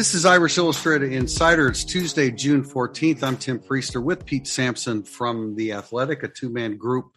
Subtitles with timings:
[0.00, 1.68] This is Irish Illustrated Insider.
[1.68, 3.22] It's Tuesday, June 14th.
[3.22, 7.10] I'm Tim Prister with Pete Sampson from The Athletic, a two man group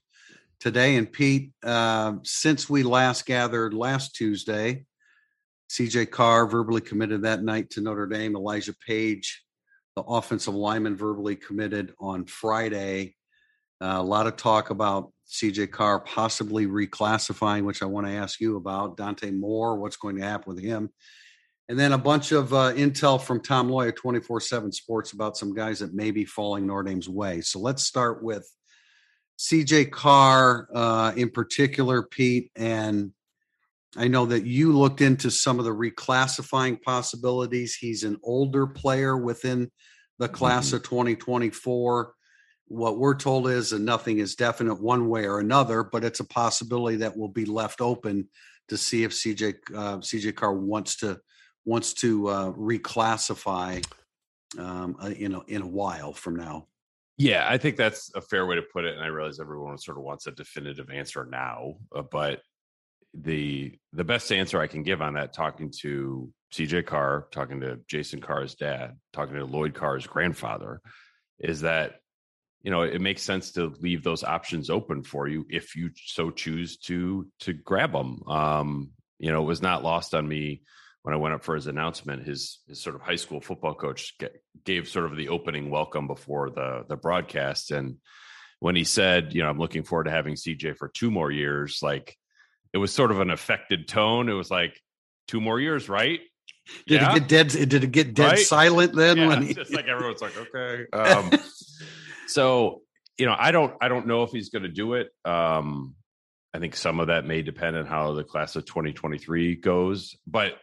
[0.60, 0.97] today.
[0.97, 4.83] And Pete, uh, since we last gathered last Tuesday,
[5.69, 8.35] CJ Carr verbally committed that night to Notre Dame.
[8.35, 9.46] Elijah Paige,
[9.96, 13.15] the offensive lineman, verbally committed on Friday.
[13.79, 18.41] Uh, a lot of talk about CJ Carr possibly reclassifying, which I want to ask
[18.41, 18.97] you about.
[18.97, 20.89] Dante Moore, what's going to happen with him?
[21.70, 25.38] And then a bunch of uh, intel from Tom Loy at 24 7 Sports about
[25.38, 27.41] some guys that may be falling Notre Dame's way.
[27.41, 28.49] So let's start with
[29.40, 32.52] CJ Carr uh, in particular, Pete.
[32.55, 33.12] And
[33.95, 37.76] I know that you looked into some of the reclassifying possibilities.
[37.76, 39.71] He's an older player within
[40.20, 40.77] the class mm-hmm.
[40.77, 42.13] of 2024.
[42.68, 46.26] What we're told is that nothing is definite one way or another, but it's a
[46.26, 48.30] possibility that will be left open
[48.70, 51.20] to see if CJ uh, CJ Carr wants to
[51.65, 53.85] wants to uh, reclassify
[54.57, 56.67] um, uh, in a, in a while from now.
[57.17, 59.97] Yeah, I think that's a fair way to put it, and I realize everyone sort
[59.97, 62.41] of wants a definitive answer now, uh, but
[63.13, 67.80] the the best answer I can give on that, talking to CJ Carr, talking to
[67.88, 70.81] Jason Carr's dad, talking to Lloyd Carr's grandfather,
[71.39, 72.00] is that
[72.64, 76.31] you know it makes sense to leave those options open for you if you so
[76.31, 78.23] choose to to grab them.
[78.28, 80.64] Um, you know, it was not lost on me
[81.04, 84.16] when I went up for his announcement, his his sort of high school football coach
[84.66, 87.98] gave sort of the opening welcome before the the broadcast, and
[88.59, 91.80] when he said, you know, I'm looking forward to having CJ for two more years,
[91.81, 92.18] like
[92.72, 94.30] it was sort of an affected tone.
[94.30, 94.80] It was like
[95.28, 96.22] two more years, right?
[96.88, 97.12] Did yeah.
[97.12, 97.70] it get dead?
[97.70, 98.40] Did it get dead right?
[98.40, 99.18] silent then?
[99.18, 99.54] Yeah, when he...
[99.54, 100.86] just like everyone's like, okay.
[100.94, 101.31] Um,
[102.28, 102.81] so
[103.18, 105.09] you know, I don't, I don't know if he's going to do it.
[105.24, 105.96] Um,
[106.54, 110.54] I think some of that may depend on how the class of 2023 goes, but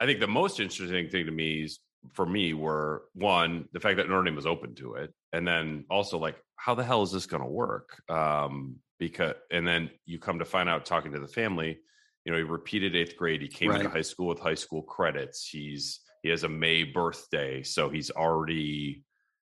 [0.00, 1.78] I think the most interesting thing to me is
[2.12, 5.84] for me were one the fact that Notre Dame was open to it, and then
[5.90, 8.02] also like how the hell is this going to work?
[8.08, 11.78] Um, because and then you come to find out talking to the family,
[12.24, 13.42] you know, he repeated eighth grade.
[13.42, 13.80] He came right.
[13.80, 15.48] into high school with high school credits.
[15.48, 19.04] He's he has a May birthday, so he's already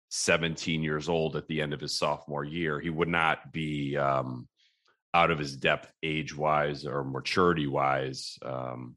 [0.09, 2.79] 17 years old at the end of his sophomore year.
[2.79, 4.47] He would not be um,
[5.13, 8.38] out of his depth age wise or maturity wise.
[8.44, 8.95] Um,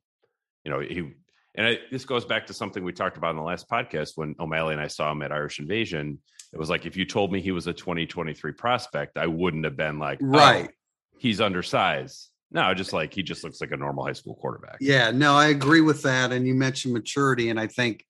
[0.65, 1.13] you know, he
[1.55, 4.35] and I, this goes back to something we talked about in the last podcast when
[4.41, 6.19] O'Malley and I saw him at Irish Invasion.
[6.53, 9.77] It was like if you told me he was a 2023 prospect, I wouldn't have
[9.77, 12.31] been like, oh, right, oh, he's undersized.
[12.51, 14.77] No, just like he just looks like a normal high school quarterback.
[14.81, 16.33] Yeah, no, I agree with that.
[16.33, 18.05] And you mentioned maturity, and I think,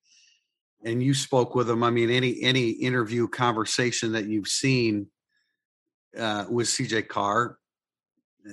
[0.84, 1.82] and you spoke with him.
[1.82, 5.06] I mean, any any interview conversation that you've seen
[6.18, 7.58] uh, with CJ Carr,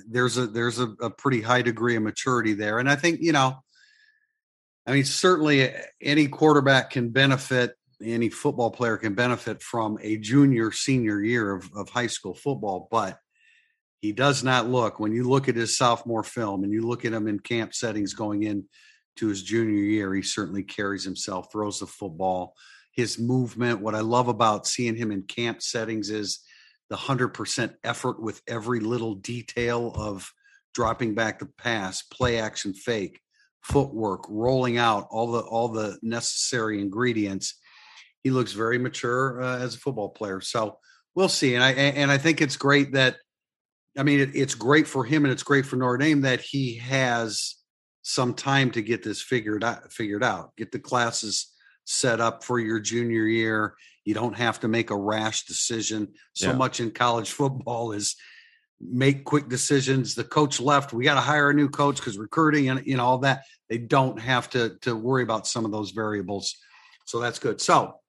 [0.08, 3.32] there's a there's a, a pretty high degree of maturity there, and I think you
[3.32, 3.62] know
[4.86, 10.16] I mean, certainly eh, any quarterback can benefit, any football player can benefit from a
[10.16, 13.18] junior, senior year of, of high school football, but
[14.00, 17.12] he does not look, when you look at his sophomore film and you look at
[17.12, 18.64] him in camp settings going in
[19.16, 22.54] to his junior year, he certainly carries himself, throws the football,
[22.92, 23.80] his movement.
[23.80, 26.40] What I love about seeing him in camp settings is
[26.90, 30.28] the 100% effort with every little detail of
[30.74, 33.20] dropping back the pass, play action fake
[33.62, 37.54] footwork, rolling out all the all the necessary ingredients.
[38.22, 40.40] He looks very mature uh, as a football player.
[40.40, 40.78] So
[41.14, 41.54] we'll see.
[41.54, 43.16] And I and I think it's great that
[43.96, 46.76] I mean it, it's great for him and it's great for Notre Dame that he
[46.76, 47.56] has
[48.02, 50.54] some time to get this figured out figured out.
[50.56, 51.48] Get the classes
[51.84, 53.74] set up for your junior year.
[54.04, 56.08] You don't have to make a rash decision.
[56.34, 56.56] So yeah.
[56.56, 58.16] much in college football is
[58.82, 60.14] make quick decisions.
[60.14, 60.92] The coach left.
[60.92, 63.44] We got to hire a new coach because recruiting and you know all that.
[63.68, 66.56] They don't have to to worry about some of those variables.
[67.04, 67.60] So that's good.
[67.60, 68.00] So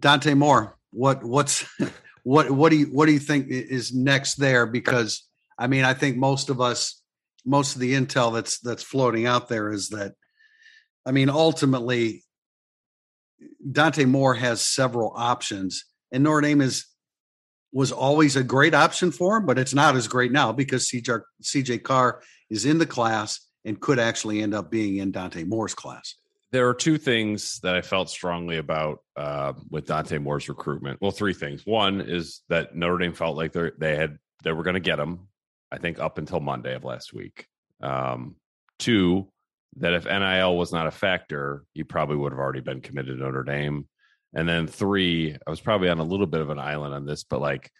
[0.00, 1.64] Dante Moore, what what's
[2.24, 4.66] what what do you what do you think is next there?
[4.66, 5.26] Because
[5.58, 7.00] I mean, I think most of us,
[7.44, 10.14] most of the intel that's that's floating out there is that,
[11.06, 12.24] I mean, ultimately,
[13.70, 16.86] Dante Moore has several options, and Notre Dame is
[17.76, 21.20] was always a great option for him, but it's not as great now because CJ,
[21.42, 25.74] CJ Carr is in the class and could actually end up being in Dante Moore's
[25.74, 26.14] class.
[26.52, 31.02] There are two things that I felt strongly about uh, with Dante Moore's recruitment.
[31.02, 31.66] Well, three things.
[31.66, 35.28] One is that Notre Dame felt like they had they were going to get him.
[35.70, 37.46] I think up until Monday of last week.
[37.82, 38.36] Um,
[38.78, 39.28] two,
[39.76, 43.22] that if NIL was not a factor, he probably would have already been committed to
[43.22, 43.86] Notre Dame.
[44.34, 47.24] And then three, I was probably on a little bit of an island on this,
[47.24, 47.70] but like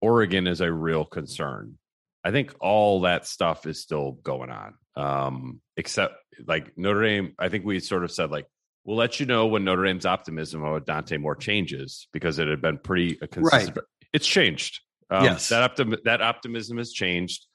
[0.00, 1.78] Oregon is a real concern.
[2.22, 4.74] I think all that stuff is still going on.
[4.96, 6.14] Um, except
[6.46, 8.46] like Notre Dame, I think we sort of said like
[8.84, 12.62] we'll let you know when Notre Dame's optimism about Dante Moore changes because it had
[12.62, 13.76] been pretty uh, consistent.
[13.76, 13.84] Right.
[14.12, 14.80] It's changed.
[15.10, 17.46] Um, yes, that optim- that optimism has changed.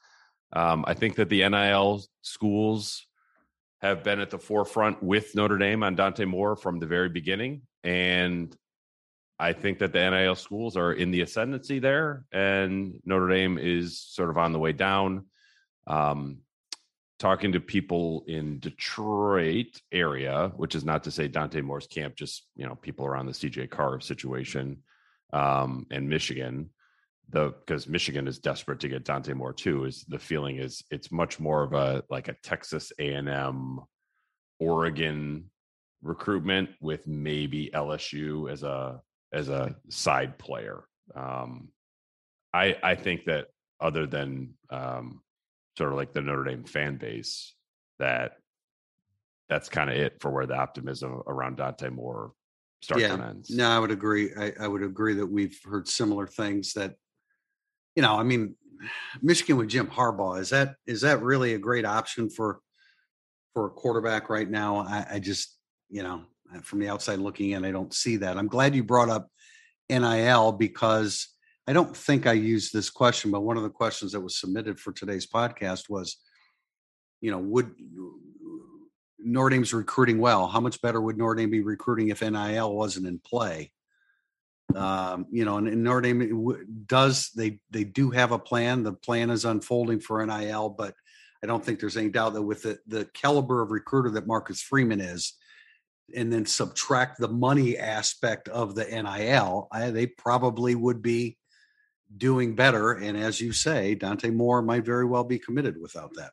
[0.54, 3.06] Um, I think that the NIL schools
[3.82, 7.62] have been at the forefront with Notre Dame on Dante Moore from the very beginning,
[7.84, 8.56] and
[9.40, 14.02] I think that the NIL schools are in the ascendancy there, and Notre Dame is
[14.02, 15.26] sort of on the way down.
[15.88, 16.40] Um,
[17.20, 22.48] talking to people in Detroit area, which is not to say Dante Moore's camp, just
[22.56, 24.84] you know people around the CJ Carr situation,
[25.32, 26.72] um, and Michigan.
[27.30, 29.86] The because Michigan is desperate to get Dante Moore too.
[29.86, 33.80] Is the feeling is it's much more of a like a Texas A and M,
[34.60, 35.50] Oregon
[36.02, 39.02] recruitment with maybe LSU as a
[39.34, 40.84] as a side player.
[41.16, 41.70] Um,
[42.54, 43.48] I I think that
[43.80, 45.22] other than um,
[45.78, 47.54] sort of like the Notre Dame fan base,
[48.00, 48.34] that
[49.50, 52.34] that's kind of it for where the optimism around Dante Moore
[52.82, 53.50] starts yeah, and ends.
[53.50, 54.32] No, I would agree.
[54.38, 56.96] I, I would agree that we've heard similar things that,
[57.96, 58.56] you know, I mean,
[59.22, 62.60] Michigan with Jim Harbaugh is that is that really a great option for
[63.54, 64.78] for a quarterback right now?
[64.78, 65.59] I, I just
[65.90, 68.38] you know uh, from the outside looking in, I don't see that.
[68.38, 69.30] I'm glad you brought up
[69.90, 71.28] NIL because
[71.68, 74.80] I don't think I used this question, but one of the questions that was submitted
[74.80, 76.18] for today's podcast was,
[77.22, 77.76] you know, would
[79.20, 80.48] Notre Dame's recruiting well?
[80.48, 83.72] How much better would Notre Dame be recruiting if NIL wasn't in play?
[84.76, 88.84] Um, you know, and, and Notre Dame does they they do have a plan.
[88.84, 90.94] The plan is unfolding for NIL, but
[91.44, 94.62] I don't think there's any doubt that with the the caliber of recruiter that Marcus
[94.62, 95.34] Freeman is,
[96.16, 101.38] and then subtract the money aspect of the NIL, I, they probably would be
[102.16, 102.94] doing better.
[102.94, 106.32] And as you say, Dante Moore might very well be committed without that.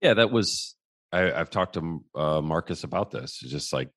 [0.00, 0.74] Yeah, that was.
[1.12, 3.38] I, have talked to uh, Marcus about this.
[3.42, 3.88] It's just like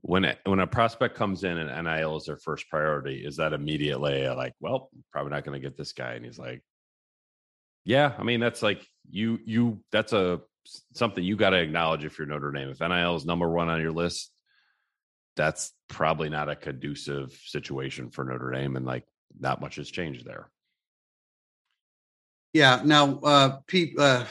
[0.00, 3.52] when it, when a prospect comes in and NIL is their first priority, is that
[3.52, 6.14] immediately like, well, probably not going to get this guy?
[6.14, 6.62] And he's like,
[7.84, 10.40] yeah, I mean that's like you you that's a
[10.94, 12.70] something you got to acknowledge if you're Notre Dame.
[12.70, 14.30] If NIL is number one on your list,
[15.36, 19.04] that's probably not a conducive situation for Notre Dame, and like
[19.38, 20.50] not much has changed there.
[22.52, 22.82] Yeah.
[22.84, 24.24] Now, uh, Pete, uh,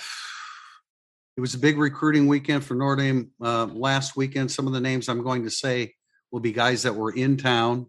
[1.36, 4.52] it was a big recruiting weekend for Notre Dame uh, last weekend.
[4.52, 5.94] Some of the names I'm going to say
[6.32, 7.88] will be guys that were in town.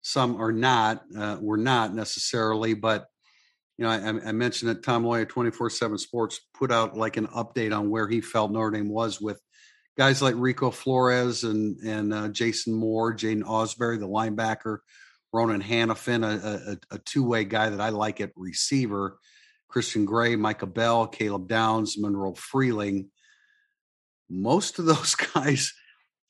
[0.00, 1.02] Some are not.
[1.16, 3.06] Uh, were not necessarily, but
[3.78, 7.26] you know, I, I mentioned that Tom Loya, 24 7 Sports, put out like an
[7.28, 9.40] update on where he felt Notre Dame was with
[9.98, 14.78] guys like Rico Flores and, and uh, Jason Moore, Jaiden Ausberry, the linebacker,
[15.32, 19.18] Ronan Hannafin, a, a, a two way guy that I like at receiver,
[19.68, 23.10] Christian Gray, Micah Bell, Caleb Downs, Monroe Freeling.
[24.30, 25.74] Most of those guys,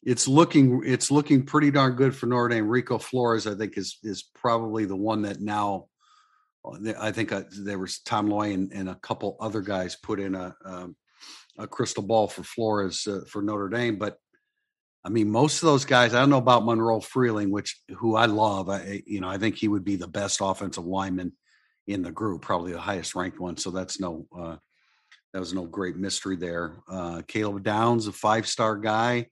[0.02, 2.68] it's looking it's looking pretty darn good for Notre Dame.
[2.68, 5.86] Rico Flores, I think, is is probably the one that now
[6.98, 10.34] I think uh, there was Tom Loy and, and, a couple other guys put in
[10.34, 10.96] a um,
[11.58, 14.18] a crystal ball for Flores uh, for Notre Dame, but
[15.06, 16.14] I mean, most of those guys.
[16.14, 18.68] I don't know about Monroe Freeling, which who I love.
[18.68, 21.32] I you know I think he would be the best offensive lineman
[21.86, 23.56] in the group, probably the highest ranked one.
[23.56, 24.56] So that's no uh,
[25.32, 26.82] that was no great mystery there.
[26.90, 29.28] Uh, Caleb Downs, a five star guy.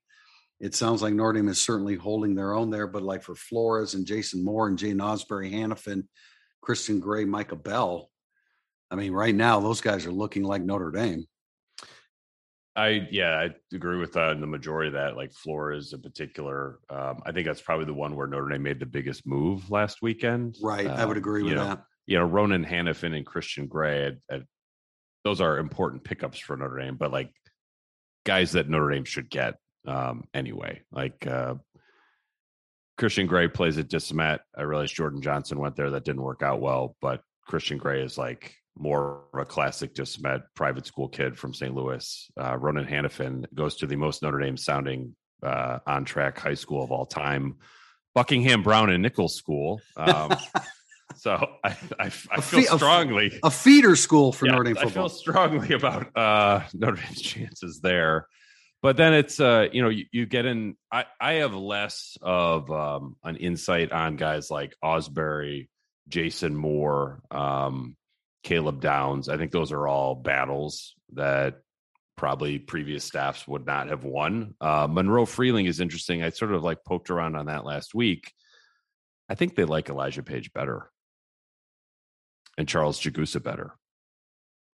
[0.60, 3.94] It sounds like Notre Dame is certainly holding their own there, but like for Flores
[3.94, 6.04] and Jason Moore and Jaiden Ausberry Hannafin,
[6.64, 8.10] Christian Gray, Micah Bell.
[8.90, 11.26] I mean, right now those guys are looking like Notre Dame.
[12.76, 15.16] I yeah, I agree with uh, the majority of that.
[15.16, 18.80] Like Flores in particular, um, I think that's probably the one where Notre Dame made
[18.80, 20.56] the biggest move last weekend.
[20.62, 21.84] Right, um, I would um, agree with know, that.
[22.06, 24.16] You know, Ronan Hannafin and Christian Gray,
[25.24, 27.30] those are important pickups for Notre Dame, but like
[28.24, 29.54] guys that Notre Dame should get
[29.86, 30.82] um, anyway.
[30.90, 31.54] Like uh,
[32.96, 34.40] Christian Gray plays at De Smet.
[34.56, 35.90] I realize Jordan Johnson went there.
[35.90, 40.06] That didn't work out well, but Christian Gray is like more of a classic De
[40.06, 41.74] Smet private school kid from St.
[41.74, 42.30] Louis.
[42.40, 46.82] Uh, Ronan Hannafin goes to the most Notre Dame sounding uh, on track high school
[46.82, 47.56] of all time,
[48.14, 49.80] Buckingham Browne and Nichols School.
[49.96, 50.34] Um,
[51.16, 55.06] so I, I, I feel fe- strongly a, feeder school for yeah, Notre Dame football.
[55.06, 58.28] I feel strongly about uh, Notre Dame's chances there
[58.84, 62.70] but then it's uh you know you, you, get in i i have less of
[62.70, 65.68] um an insight on guys like ausberry
[66.08, 67.96] jason moore um
[68.44, 69.28] caleb downs.
[69.28, 71.62] I think those are all battles that
[72.16, 74.54] probably previous staffs would not have won.
[74.60, 76.22] Uh monroe freeling is interesting.
[76.22, 78.32] I sort of like poked around on that last week.
[79.28, 80.90] I think they like elijah paige better.
[82.56, 83.74] And charles jagusah better.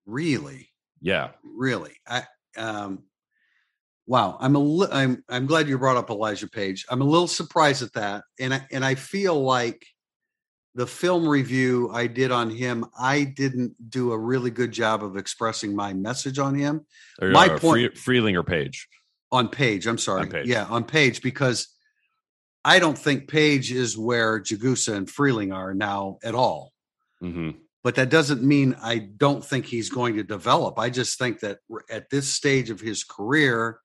[0.04, 0.68] Really?
[1.00, 1.30] Yeah.
[1.42, 1.94] Really?
[2.06, 2.24] I
[2.58, 3.04] um
[4.06, 6.84] Wow, I'm a li- I'm I'm glad you brought up Elijah Paige.
[6.90, 9.84] I'm a little surprised at that, and I and I feel like
[10.74, 15.16] the film review I did on him, I didn't do a really good job of
[15.16, 16.86] expressing my message on him.
[17.20, 18.86] Or, My uh, point- Free, Freeling or Paige.
[19.32, 20.46] On Paige, I'm sorry, Paige.
[20.46, 21.68] yeah, on Paige because
[22.64, 26.72] I don't think Paige is where Jagusah and Freeling are now at all.
[27.20, 27.50] hmm
[27.82, 30.78] but that doesn't mean I don't think he's going to develop.
[30.78, 33.78] I just think that at this stage of his career,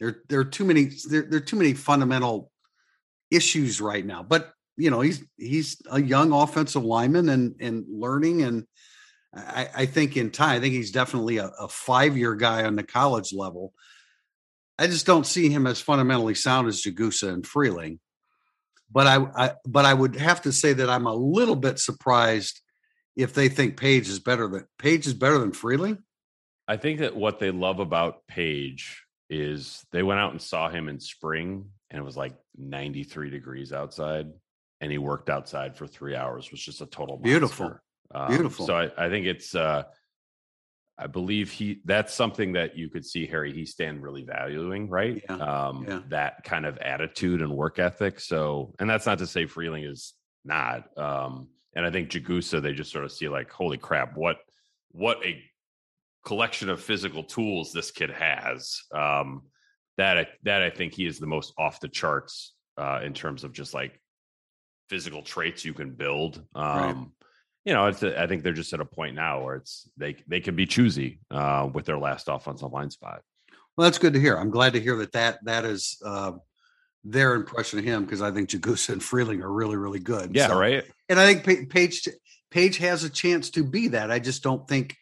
[0.00, 2.50] there there are too many there, there are too many fundamental
[3.30, 4.22] issues right now.
[4.22, 8.66] But you know, he's he's a young offensive lineman and and learning, and
[9.34, 12.76] I, I think in time, I think he's definitely a, a five year guy on
[12.76, 13.72] the college level.
[14.78, 17.98] I just don't see him as fundamentally sound as Jagusah and Freeling.
[18.90, 22.60] But I, I but I would have to say that I'm a little bit surprised
[23.16, 25.98] if they think Paige is better than Paige is better than Freeling.
[26.68, 30.88] I think that what they love about Paige is they went out and saw him
[30.88, 34.26] in spring and it was like 93 degrees outside
[34.80, 37.30] and he worked outside for three hours, was just a total monster.
[37.30, 37.78] Beautiful.
[38.14, 38.66] Um, Beautiful.
[38.66, 39.84] So I, I think it's uh
[41.00, 45.22] I believe he that's something that you could see Harry Hiestand really valuing, right?
[45.28, 45.36] Yeah,
[45.68, 46.00] Um yeah.
[46.08, 48.20] that kind of attitude and work ethic.
[48.20, 50.96] So and that's not to say Freeling is not.
[50.96, 54.38] Um and I think Jagusah, they just sort of see like, holy crap, what
[54.92, 55.42] what a
[56.24, 58.82] collection of physical tools this kid has.
[58.94, 59.42] Um
[59.96, 63.44] that I that I think he is the most off the charts uh in terms
[63.44, 64.00] of just like
[64.88, 66.44] physical traits you can build.
[66.54, 66.96] Um Right.
[67.64, 70.16] you know, it's a, I think they're just at a point now where it's they
[70.26, 73.20] they can be choosy uh, with their last offensive line spot.
[73.76, 74.36] Well, that's good to hear.
[74.36, 76.32] I'm glad to hear that that that is uh,
[77.04, 80.34] their impression of him because I think Jagusah and Freeling are really really good.
[80.34, 80.84] Yeah, So- right.
[81.08, 82.08] And I think Pa- Paige
[82.50, 84.10] Paige has a chance to be that.
[84.10, 84.96] I just don't think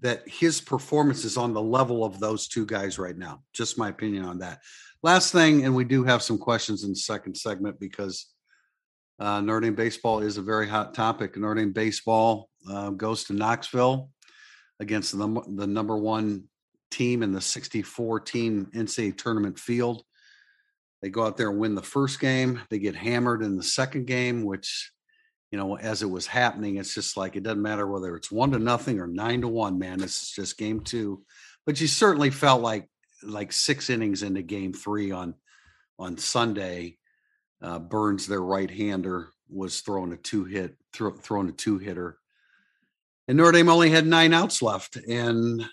[0.00, 3.42] that his performance is on the level of those two guys right now.
[3.52, 4.60] Just my opinion on that.
[5.02, 8.26] Last thing, and we do have some questions in the second segment because
[9.18, 11.36] uh, Notre Dame baseball is a very hot topic.
[11.36, 14.10] Notre Dame baseball uh, goes to Knoxville
[14.80, 16.44] against the, the number one
[16.90, 20.02] team in the 64 team NCAA tournament field.
[21.02, 22.60] They go out there and win the first game.
[22.70, 24.92] They get hammered in the second game, which,
[25.50, 28.50] you know, as it was happening, it's just like it doesn't matter whether it's one
[28.52, 29.98] to nothing or nine to one, man.
[29.98, 31.22] This is just game two.
[31.64, 32.88] But you certainly felt like
[33.22, 35.34] like six innings into game three on
[35.98, 36.98] on Sunday.
[37.60, 42.18] Uh, Burns, their right hander, was throwing a two hit, throw, throwing a two hitter.
[43.26, 44.96] And Notre Dame only had nine outs left.
[44.96, 45.64] And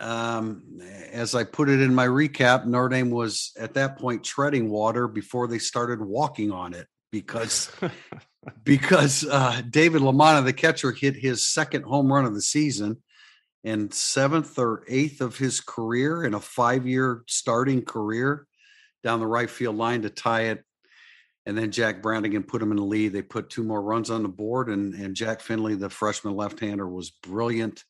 [0.00, 0.80] um,
[1.12, 5.08] as I put it in my recap, Notre Dame was at that point treading water
[5.08, 7.70] before they started walking on it because
[8.64, 12.98] because uh, David LaManna, the catcher, hit his second home run of the season
[13.64, 18.46] and seventh or eighth of his career in a five year starting career
[19.02, 20.64] down the right field line to tie it.
[21.46, 23.12] And then Jack Brannigan put him in the lead.
[23.12, 26.60] They put two more runs on the board, and, and Jack Findlay, the freshman left
[26.60, 27.84] hander, was brilliant.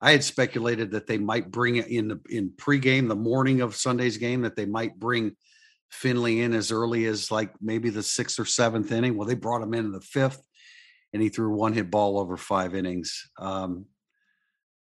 [0.00, 3.76] I had speculated that they might bring it in the in pregame, the morning of
[3.76, 5.36] Sunday's game, that they might bring
[5.94, 9.16] Findlay in as early as like maybe the sixth or seventh inning.
[9.16, 10.42] Well, they brought him in in the fifth,
[11.12, 13.30] and he threw one hit ball over five innings.
[13.38, 13.86] Um,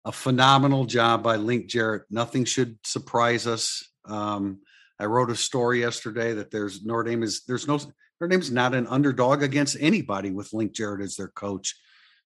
[0.04, 2.04] a phenomenal job by Link Jarrett.
[2.10, 3.88] Nothing should surprise us.
[4.04, 4.60] Um,
[4.98, 8.74] I wrote a story yesterday that there's Notre Dame is there's no Notre Dame's not
[8.74, 11.76] an underdog against anybody with Link Jarrett as their coach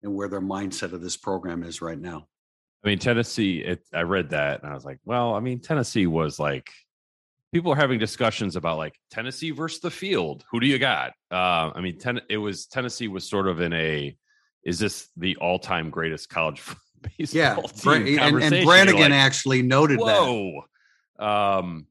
[0.02, 2.26] and where their mindset of this program is right now.
[2.84, 3.58] I mean, Tennessee.
[3.58, 6.70] It, I read that and I was like, well, I mean, Tennessee was like
[7.52, 10.44] people are having discussions about like Tennessee versus the field.
[10.50, 11.12] Who do you got?
[11.30, 14.16] Uh, I mean, ten, it was Tennessee was sort of in a
[14.64, 16.62] is this the all time greatest college
[17.18, 20.62] baseball Yeah, team Bra- and, and Brannigan like, actually noted that.
[21.18, 21.86] Um,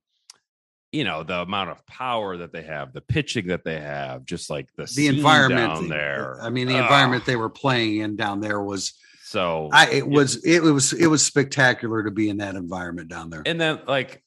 [0.92, 4.50] you know the amount of power that they have, the pitching that they have, just
[4.50, 6.38] like the The environment down there.
[6.42, 6.82] I mean, the Ugh.
[6.82, 11.08] environment they were playing in down there was So I it was it was it
[11.08, 13.42] was spectacular to be in that environment down there.
[13.46, 14.22] and then like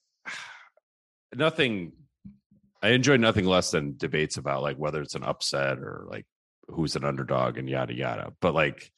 [1.37, 1.93] nothing
[2.83, 6.27] i enjoy nothing less than debates about like whether it's an upset or like
[6.69, 8.33] who's an underdog and yada yada.
[8.41, 8.91] But like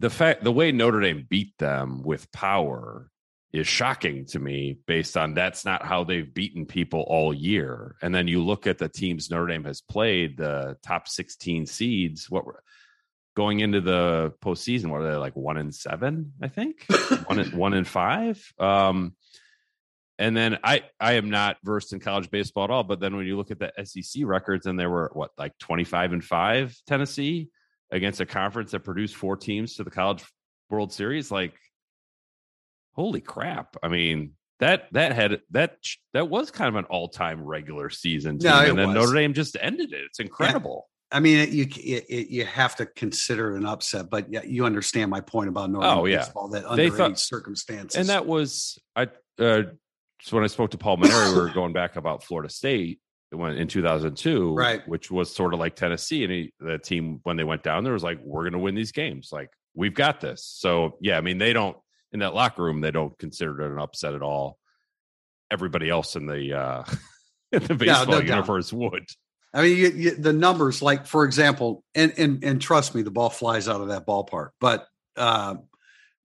[0.00, 3.10] the fact the way notre dame beat them with power
[3.52, 7.94] is shocking to me based on that's not how they've beaten people all year.
[8.02, 12.28] And then you look at the teams notre dame has played the top 16 seeds
[12.28, 12.62] what were
[13.36, 16.86] going into the postseason what are they like one and seven i think?
[17.26, 18.52] One and one and five?
[18.58, 19.16] Um
[20.18, 22.84] and then I I am not versed in college baseball at all.
[22.84, 25.84] But then when you look at the SEC records, and there were what like twenty
[25.84, 27.48] five and five Tennessee
[27.90, 30.24] against a conference that produced four teams to the College
[30.70, 31.30] World Series.
[31.30, 31.54] Like,
[32.94, 33.76] holy crap!
[33.82, 35.76] I mean, that that had that
[36.12, 38.94] that was kind of an all time regular season team, No, and then was.
[38.94, 40.02] Notre Dame just ended it.
[40.06, 40.88] It's incredible.
[41.12, 45.20] I mean, you it, you have to consider an upset, but yeah, you understand my
[45.20, 46.18] point about Notre Dame Oh, yeah.
[46.18, 47.96] baseball that They under any thought- circumstances.
[48.00, 49.08] And that was I.
[49.38, 49.62] Uh,
[50.22, 53.56] so when I spoke to Paul Mainieri, we were going back about Florida State when
[53.56, 54.86] in 2002, Right.
[54.88, 57.92] Which was sort of like Tennessee, and he, the team when they went down there
[57.92, 59.30] was like, "We're going to win these games.
[59.32, 61.76] Like we've got this." So yeah, I mean, they don't
[62.12, 64.58] in that locker room they don't consider it an upset at all.
[65.50, 66.84] Everybody else in the uh,
[67.52, 68.28] in the baseball no doubt.
[68.28, 69.06] universe would.
[69.52, 73.10] I mean, you, you, the numbers, like for example, and and and trust me, the
[73.10, 74.50] ball flies out of that ballpark.
[74.60, 75.56] But uh,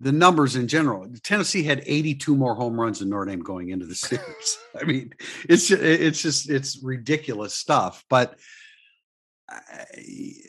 [0.01, 3.85] the numbers in general, Tennessee had 82 more home runs than Notre Dame going into
[3.85, 4.57] the series.
[4.79, 5.13] I mean,
[5.47, 8.03] it's it's just it's ridiculous stuff.
[8.09, 8.39] But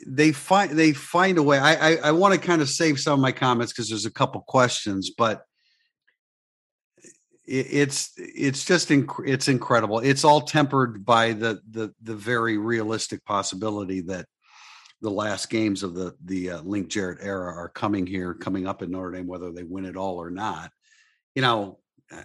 [0.07, 1.57] they find they find a way.
[1.57, 4.11] I I, I want to kind of save some of my comments because there's a
[4.11, 5.43] couple questions, but
[7.45, 9.99] it, it's it's just inc- it's incredible.
[9.99, 14.27] It's all tempered by the the the very realistic possibility that
[15.01, 18.81] the last games of the the uh, Link Jarrett era are coming here, coming up
[18.81, 20.71] in Notre Dame, whether they win it all or not.
[21.35, 21.79] You know,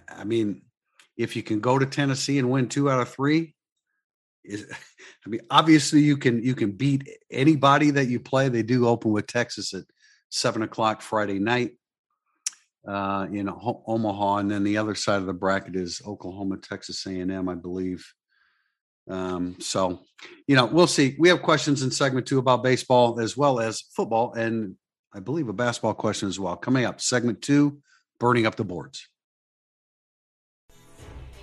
[0.09, 0.63] I- mean,
[1.15, 3.55] if you can go to Tennessee and win two out of three,
[4.43, 4.65] is
[5.25, 8.49] I mean, obviously you can you can beat anybody that you play.
[8.49, 9.83] They do open with Texas at
[10.29, 11.77] seven o'clock Friday night
[12.87, 17.49] uh, in Omaha, and then the other side of the bracket is Oklahoma, Texas A&M,
[17.49, 18.05] I believe.
[19.09, 19.99] Um, so,
[20.47, 21.15] you know, we'll see.
[21.19, 24.75] We have questions in segment two about baseball as well as football, and
[25.13, 26.55] I believe a basketball question as well.
[26.55, 27.79] Coming up, segment two,
[28.19, 29.07] burning up the boards.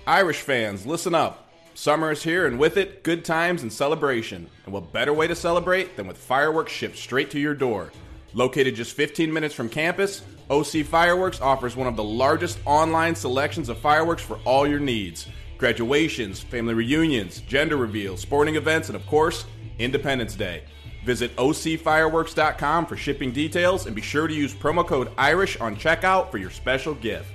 [0.07, 1.49] Irish fans, listen up.
[1.73, 4.47] Summer is here, and with it, good times and celebration.
[4.65, 7.91] And what better way to celebrate than with fireworks shipped straight to your door?
[8.33, 13.67] Located just 15 minutes from campus, OC Fireworks offers one of the largest online selections
[13.67, 19.05] of fireworks for all your needs graduations, family reunions, gender reveals, sporting events, and of
[19.07, 19.45] course,
[19.79, 20.63] Independence Day.
[21.05, 26.31] Visit ocfireworks.com for shipping details and be sure to use promo code IRISH on checkout
[26.31, 27.34] for your special gift.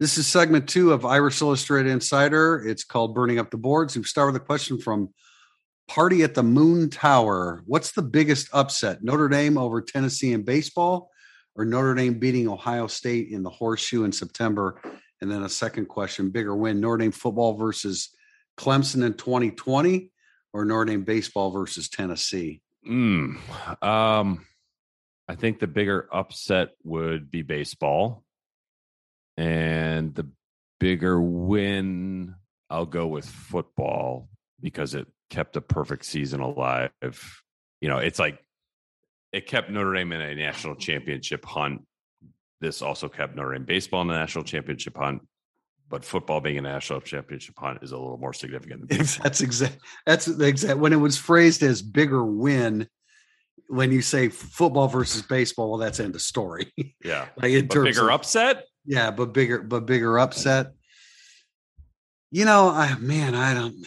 [0.00, 2.64] This is segment two of Irish Illustrated Insider.
[2.66, 3.94] It's called Burning Up the Boards.
[3.94, 5.10] We start with a question from
[5.88, 7.62] Party at the Moon Tower.
[7.66, 9.04] What's the biggest upset?
[9.04, 11.10] Notre Dame over Tennessee in baseball
[11.54, 14.80] or Notre Dame beating Ohio State in the horseshoe in September?
[15.20, 18.08] And then a second question bigger win Notre Dame football versus
[18.56, 20.10] Clemson in 2020
[20.54, 22.62] or Notre Dame baseball versus Tennessee?
[22.88, 23.36] Mm,
[23.84, 24.46] um,
[25.28, 28.24] I think the bigger upset would be baseball,
[29.40, 30.28] and the
[30.80, 32.34] bigger win,
[32.68, 34.28] I'll go with football
[34.60, 36.90] because it kept a perfect season alive.
[37.80, 38.38] You know, it's like
[39.32, 41.80] it kept Notre Dame in a national championship hunt.
[42.60, 45.22] This also kept Notre Dame baseball in the national championship hunt,
[45.88, 48.90] but football being a national championship hunt is a little more significant.
[48.90, 48.98] Than.
[49.22, 49.78] That's exact.
[50.04, 50.78] That's the exact.
[50.78, 52.86] When it was phrased as bigger win,
[53.68, 56.72] when you say football versus baseball, well, that's end of story.
[57.02, 58.64] yeah, like in but terms bigger of, upset.
[58.84, 60.72] Yeah, but bigger, but bigger upset.
[62.30, 63.74] You know, I man, I don't.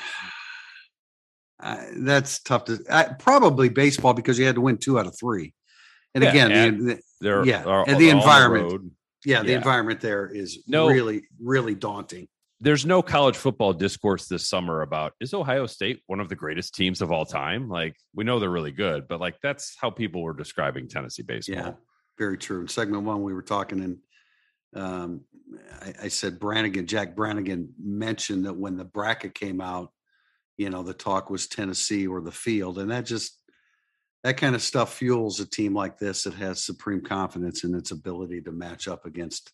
[1.59, 2.79] I, that's tough to.
[2.89, 5.53] I, probably baseball because you had to win two out of three,
[6.13, 8.71] and Yeah, again, the- and the, They're, Yeah, are- and the environment.
[8.71, 8.91] road.
[9.25, 9.57] yeah, the yeah.
[9.57, 10.87] environment there is No.
[10.87, 12.27] really, really daunting.
[12.59, 16.73] there's no college football discourse this summer about is Ohio State one of the greatest
[16.75, 17.69] teams of all time?
[17.69, 21.55] Like we know they're really good, but like that's how people were describing Tennessee baseball.
[21.55, 21.71] Yeah,
[22.17, 22.61] very true.
[22.61, 23.97] In segment one, we were talking, and
[24.75, 25.21] um,
[25.81, 29.91] I, I said Brannigan, Jack Brannigan mentioned that when the bracket came out,
[30.57, 33.39] you know, the talk was Tennessee or the field, and that just
[34.23, 37.91] that kind of stuff fuels a team like this that has supreme confidence in its
[37.91, 39.51] ability to match up against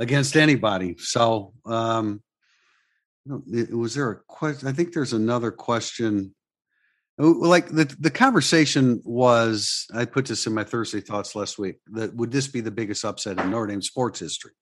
[0.00, 0.94] against anybody.
[0.98, 2.22] So, um,
[3.26, 4.68] was there a question?
[4.68, 6.34] I think there's another question.
[7.18, 11.76] Oh, Like the the conversation was, I put this in my Thursday thoughts last week.
[11.88, 14.52] That would this be the biggest upset in Notre Dame sports history?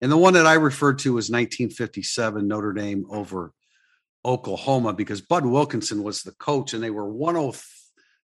[0.00, 3.52] And the one that I referred to was 1957 Notre Dame over
[4.24, 7.52] Oklahoma because Bud Wilkinson was the coach, and they were 10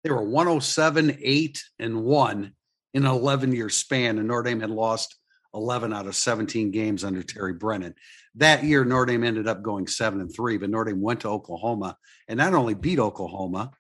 [0.05, 2.53] they were 107, 8, and 1
[2.95, 5.17] in an 11 year span, and Notre Dame had lost
[5.57, 7.95] 11 out of 17 games under Terry Brennan.
[8.37, 11.29] That year, Notre Dame ended up going seven and three, but Notre Dame went to
[11.29, 11.97] Oklahoma
[12.29, 13.73] and not only beat Oklahoma,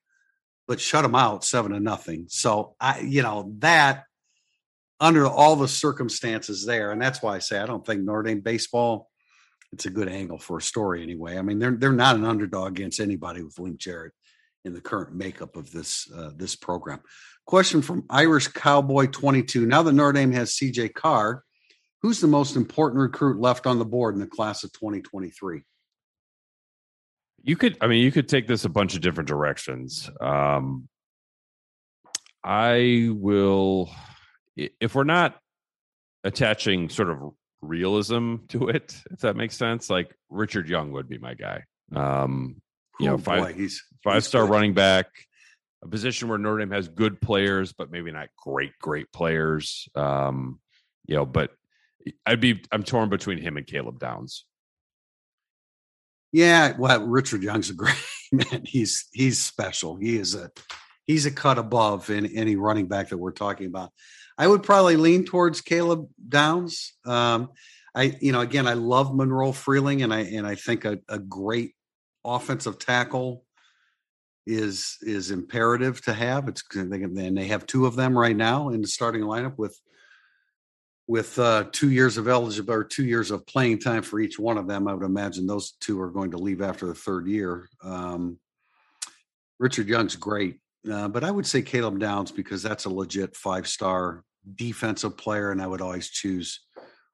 [0.66, 2.26] but shut them out seven to nothing.
[2.28, 4.04] So I, you know, that
[4.98, 8.40] under all the circumstances there, and that's why I say I don't think Notre Dame
[8.40, 9.10] baseball.
[9.72, 11.36] It's a good angle for a story anyway.
[11.36, 14.12] I mean, they're they're not an underdog against anybody with Link Jarrett
[14.64, 17.00] in the current makeup of this uh, this program.
[17.46, 19.66] Question from Irish Cowboy 22.
[19.66, 21.44] Now that Notre Dame has CJ Carr,
[22.06, 25.62] who's the most important recruit left on the board in the class of 2023?
[27.42, 30.08] You could, I mean, you could take this a bunch of different directions.
[30.20, 30.88] Um,
[32.44, 33.90] I will,
[34.56, 35.36] if we're not
[36.22, 37.18] attaching sort of
[37.60, 41.64] realism to it, if that makes sense, like Richard Young would be my guy.
[41.92, 42.62] Um,
[43.00, 44.52] you oh, know, five, boy, he's, five he's star good.
[44.52, 45.06] running back,
[45.82, 49.88] a position where Notre Dame has good players, but maybe not great, great players.
[49.96, 50.60] Um,
[51.08, 51.50] you know, but
[52.24, 54.44] I'd be I'm torn between him and Caleb Downs.
[56.32, 57.96] Yeah, well, Richard Young's a great
[58.32, 58.62] man.
[58.64, 59.96] He's he's special.
[59.96, 60.50] He is a
[61.06, 63.90] he's a cut above in any running back that we're talking about.
[64.38, 66.94] I would probably lean towards Caleb Downs.
[67.04, 67.50] Um,
[67.94, 71.18] I you know again I love Monroe Freeling and I and I think a, a
[71.18, 71.74] great
[72.24, 73.44] offensive tackle
[74.46, 76.48] is is imperative to have.
[76.48, 79.78] It's and they have two of them right now in the starting lineup with
[81.08, 84.58] with uh, two years of eligible or two years of playing time for each one
[84.58, 87.68] of them, I would imagine those two are going to leave after the third year.
[87.82, 88.38] Um,
[89.58, 90.58] Richard Young's great,
[90.90, 95.52] uh, but I would say Caleb Downs because that's a legit five star defensive player,
[95.52, 96.60] and I would always choose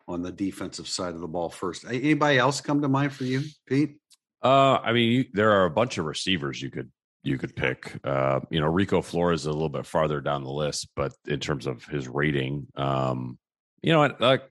[0.09, 1.85] on the defensive side of the ball first.
[1.85, 3.99] Anybody else come to mind for you, Pete?
[4.43, 6.91] Uh, I mean, there are a bunch of receivers you could
[7.23, 7.95] you could pick.
[8.05, 11.39] Uh, you know, Rico Flores is a little bit farther down the list, but in
[11.39, 13.39] terms of his rating, um,
[13.83, 14.21] you know what?
[14.21, 14.43] Like,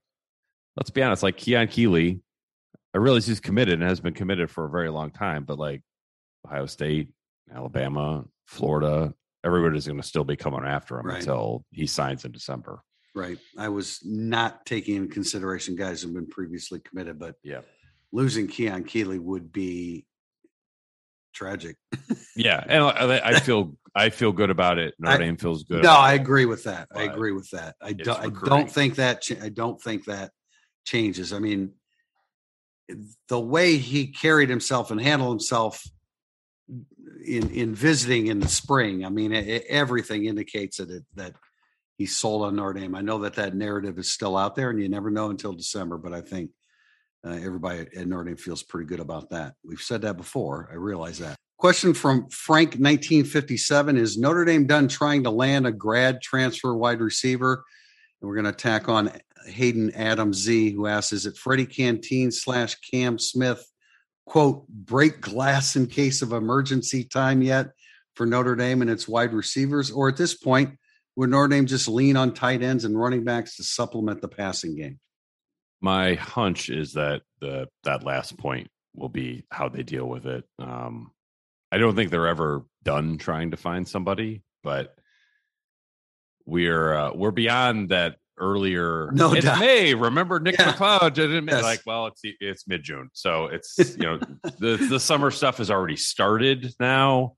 [0.78, 1.24] let's be honest.
[1.24, 2.22] Like Keon Keeley,
[2.94, 5.82] I realize he's committed and has been committed for a very long time, but like
[6.46, 7.10] Ohio State,
[7.54, 9.13] Alabama, Florida,
[9.44, 11.20] everybody's going to still be coming after him right.
[11.20, 12.84] until he signs in December.
[13.13, 13.38] Right.
[13.58, 17.62] I was not taking in consideration guys who've been previously committed, but yeah,
[18.12, 20.06] losing Keon Keeley would be
[21.34, 21.76] tragic.
[22.36, 24.93] yeah, and I, feel I feel good about it.
[24.99, 25.84] Notre Dame feels good.
[25.84, 26.88] No, I agree with that.
[26.95, 27.75] I agree with that.
[27.82, 28.19] I don't.
[28.19, 29.23] I don't think that.
[29.41, 30.32] I don't think that
[30.86, 31.34] changes.
[31.34, 31.73] I mean,
[33.27, 35.84] the way he carried himself and handled himself
[37.25, 39.06] in in visiting in the spring.
[39.06, 41.36] I mean, it, everything indicates that it, that
[41.97, 42.95] he's sold on Notre Dame.
[42.95, 45.97] I know that that narrative is still out there, and you never know until December.
[45.97, 46.51] But I think
[47.25, 49.56] uh, everybody at Notre Dame feels pretty good about that.
[49.63, 50.69] We've said that before.
[50.71, 51.38] I realize that.
[51.62, 57.02] Question from Frank 1957 Is Notre Dame done trying to land a grad transfer wide
[57.02, 57.63] receiver?
[58.19, 59.12] And we're going to tack on
[59.45, 63.63] Hayden Adam Z, who asks Is it Freddie Canteen slash Cam Smith,
[64.26, 67.67] quote, break glass in case of emergency time yet
[68.15, 69.91] for Notre Dame and its wide receivers?
[69.91, 70.80] Or at this point,
[71.15, 74.76] would Notre Dame just lean on tight ends and running backs to supplement the passing
[74.76, 75.00] game?
[75.80, 80.43] my hunch is that the that last point will be how they deal with it.
[80.58, 81.12] Um,
[81.71, 84.95] I don't think they're ever done trying to find somebody, but
[86.45, 89.10] we're uh, we're beyond that earlier.
[89.13, 89.60] No, it's doubt.
[89.60, 89.93] May.
[89.93, 90.73] Remember Nick yeah.
[90.73, 91.63] McCloud didn't yes.
[91.63, 91.81] like.
[91.86, 94.19] Well, it's it's mid June, so it's you know
[94.60, 97.36] the the summer stuff has already started now.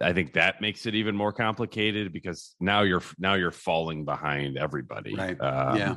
[0.00, 4.56] I think that makes it even more complicated because now you're now you're falling behind
[4.56, 5.14] everybody.
[5.14, 5.40] Right.
[5.40, 5.96] Um, yeah.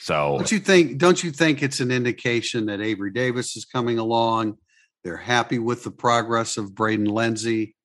[0.00, 0.98] So don't you think?
[0.98, 4.58] Don't you think it's an indication that Avery Davis is coming along?
[5.04, 7.76] They're happy with the progress of Braden Lenzy.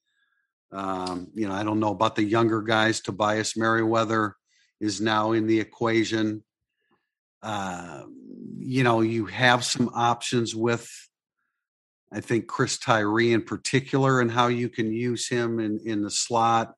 [0.71, 3.01] Um, you know, I don't know about the younger guys.
[3.01, 4.35] Tobias Merriweather
[4.79, 6.43] is now in the equation.
[7.41, 8.03] Uh,
[8.59, 10.89] you know, you have some options with,
[12.11, 16.11] I think Chris Tyree in particular, and how you can use him in in the
[16.11, 16.73] slot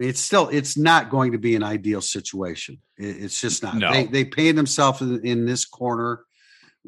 [0.00, 2.78] it's still it's not going to be an ideal situation.
[2.96, 3.76] It's just not.
[3.76, 3.92] No.
[3.92, 6.24] They they paid themselves in, in this corner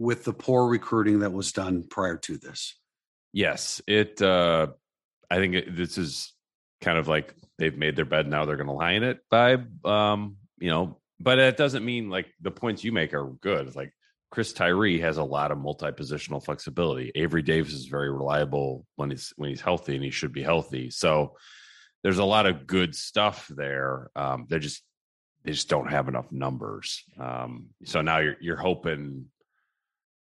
[0.00, 2.74] with the poor recruiting that was done prior to this.
[3.32, 4.20] Yes, it.
[4.20, 4.68] uh
[5.32, 6.32] I think it, this is
[6.80, 9.84] kind of like they've made their bed now they're going to lie in it vibe.
[9.86, 13.68] Um, you know, but it doesn't mean like the points you make are good.
[13.68, 13.92] It's like
[14.30, 17.12] Chris Tyree has a lot of multi-positional flexibility.
[17.14, 20.90] Avery Davis is very reliable when he's when he's healthy, and he should be healthy.
[20.90, 21.36] So
[22.02, 24.10] there's a lot of good stuff there.
[24.16, 24.82] Um, they're just
[25.44, 27.04] they just don't have enough numbers.
[27.18, 29.26] Um, so now you're you're hoping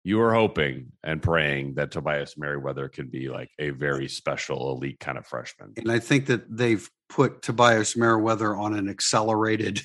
[0.05, 4.99] you are hoping and praying that Tobias Merriweather can be like a very special elite
[4.99, 5.73] kind of freshman.
[5.77, 9.81] And I think that they've put Tobias Merriweather on an accelerated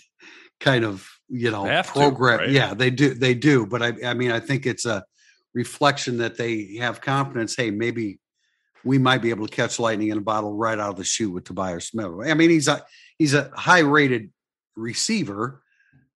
[0.60, 2.40] kind of you know Have to, program.
[2.40, 2.50] right?
[2.50, 3.14] Yeah, they do.
[3.14, 3.64] They do.
[3.66, 5.02] But I, I mean, I think it's a
[5.54, 7.56] reflection that they have confidence.
[7.56, 8.18] Hey, maybe
[8.84, 11.32] we might be able to catch lightning in a bottle right out of the chute
[11.32, 12.10] with Tobias Smith.
[12.26, 12.84] I mean, he's a
[13.16, 14.30] he's a high rated
[14.76, 15.62] receiver,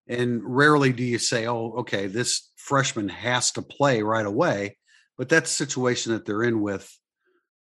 [0.09, 4.77] and rarely do you say, "Oh, okay, this freshman has to play right away."
[5.17, 6.91] But that's the situation that they're in with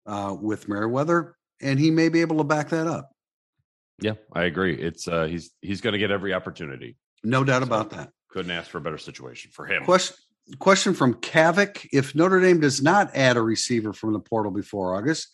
[0.07, 3.11] uh, with Merriweather, and he may be able to back that up.
[4.01, 4.75] Yeah, I agree.
[4.75, 6.97] It's uh he's he's going to get every opportunity.
[7.23, 8.11] No doubt about that.
[8.31, 9.85] Couldn't ask for a better situation for him.
[9.85, 10.17] Question
[10.59, 11.89] question from Kavik.
[11.93, 15.29] If Notre Dame does not add a receiver from the portal before August,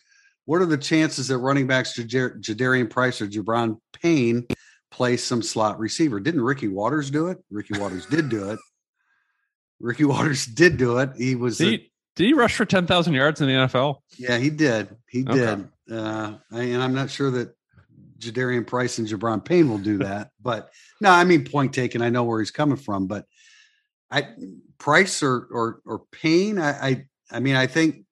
[0.45, 4.45] what are the chances that running backs Jadarian Price or Gi'Bran Payne
[4.91, 6.19] play some slot receiver?
[6.19, 7.37] Didn't Ricky Watters do it?
[7.51, 8.59] Ricky Watters did do it.
[9.79, 11.11] Ricky Watters did do it.
[11.17, 13.97] He was Did the- he, did he rush for ten thousand yards in the NFL?
[14.17, 14.89] yeah, he did.
[15.09, 15.33] He Okay.
[15.35, 15.69] did.
[15.97, 17.55] Uh, and I'm not sure that
[18.19, 20.29] Jadarian Price and Gi'Bran Payne will do that.
[20.41, 22.01] but no, I mean, point taken.
[22.01, 23.25] I know where he's coming from, but
[24.11, 24.27] I
[24.77, 26.59] Price or or or Payne.
[26.59, 28.03] I, I I mean, I think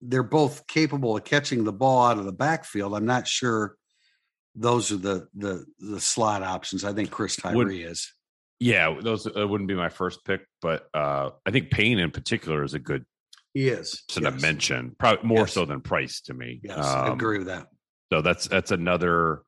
[0.00, 2.94] they're both capable of catching the ball out of the backfield.
[2.96, 3.76] I'm not sure
[4.54, 6.84] those are the the the slot options.
[6.84, 8.12] I think Chris Tyree Would- is.
[8.60, 12.62] Yeah, those uh, wouldn't be my first pick, but uh I think Payne in particular
[12.62, 13.04] is a good
[13.54, 14.04] He is.
[14.10, 14.40] to yes.
[14.40, 15.52] mention, probably more Yes.
[15.54, 16.60] so than Price to me.
[16.62, 17.66] Yes, I Um, agree with that.
[18.12, 19.42] So that's that's another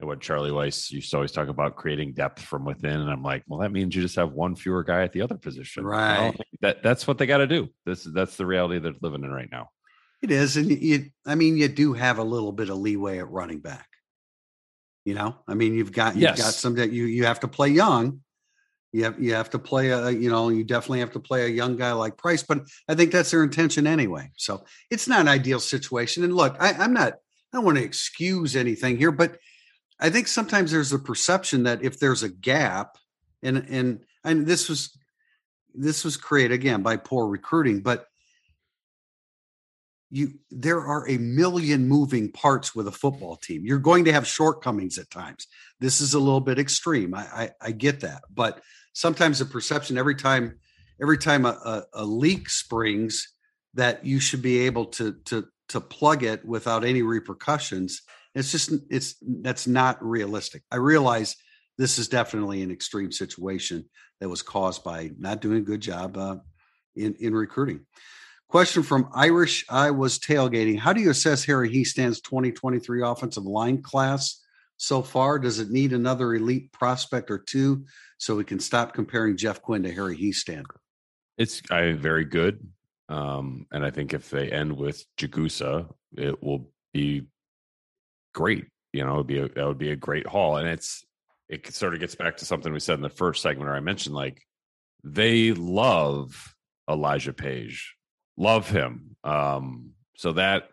[0.00, 3.44] what Charlie Weis used to always talk about creating depth from within, and I'm like,
[3.46, 6.36] well, that means you just have one fewer guy at the other position, Well, Right.
[6.62, 7.68] that that's what they got to do.
[7.86, 9.68] This that's the reality they're living in right now.
[10.20, 13.28] It is, and you, I mean, you do have a little bit of leeway at
[13.30, 13.86] running back.
[15.04, 17.68] You know, I mean, you've got you've got some that you you have to play
[17.68, 18.20] young.
[18.92, 21.48] You have you have to play a you know you definitely have to play a
[21.48, 24.30] young guy like Price, but I think that's their intention anyway.
[24.36, 26.24] So it's not an ideal situation.
[26.24, 29.38] And look, I, I'm not I don't want to excuse anything here, but
[29.98, 32.96] I think sometimes there's a perception that if there's a gap,
[33.42, 34.96] and and and this was
[35.74, 38.06] this was created again by poor recruiting, but
[40.12, 43.62] you there are a million moving parts with a football team.
[43.64, 45.46] You're going to have shortcomings at times.
[45.80, 47.14] This is a little bit extreme.
[47.14, 48.60] I I, I get that, but
[48.92, 50.58] sometimes the perception every time
[51.00, 53.26] every time a, a, a leak springs
[53.72, 58.02] that you should be able to to to plug it without any repercussions.
[58.34, 60.62] It's just it's that's not realistic.
[60.70, 61.36] I realize
[61.78, 63.86] this is definitely an extreme situation
[64.20, 66.36] that was caused by not doing a good job uh,
[66.94, 67.86] in in recruiting.
[68.52, 70.78] Question from Irish I was tailgating.
[70.78, 74.44] How do you assess Harry Hiestand's 2023 offensive line class
[74.76, 75.38] so far?
[75.38, 77.86] Does it need another elite prospect or two
[78.18, 80.66] so we can stop comparing Jeff Quinn to Harry Hiestand?
[81.38, 82.60] It's I very good,
[83.08, 85.88] um, and I think if they end with Jagusah,
[86.18, 87.28] it will be
[88.34, 88.66] great.
[88.92, 91.06] You know, it would be a, that would be a great haul, and it's
[91.48, 93.80] it sort of gets back to something we said in the first segment where I
[93.80, 94.42] mentioned like
[95.02, 96.54] they love
[96.86, 97.96] Elijah Paige,
[98.36, 99.16] love him.
[99.24, 100.68] Um, so that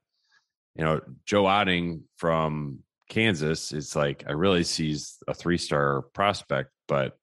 [0.76, 6.72] you know, Joe Otting from Kansas is like I really sees a three star prospect,
[6.88, 7.18] but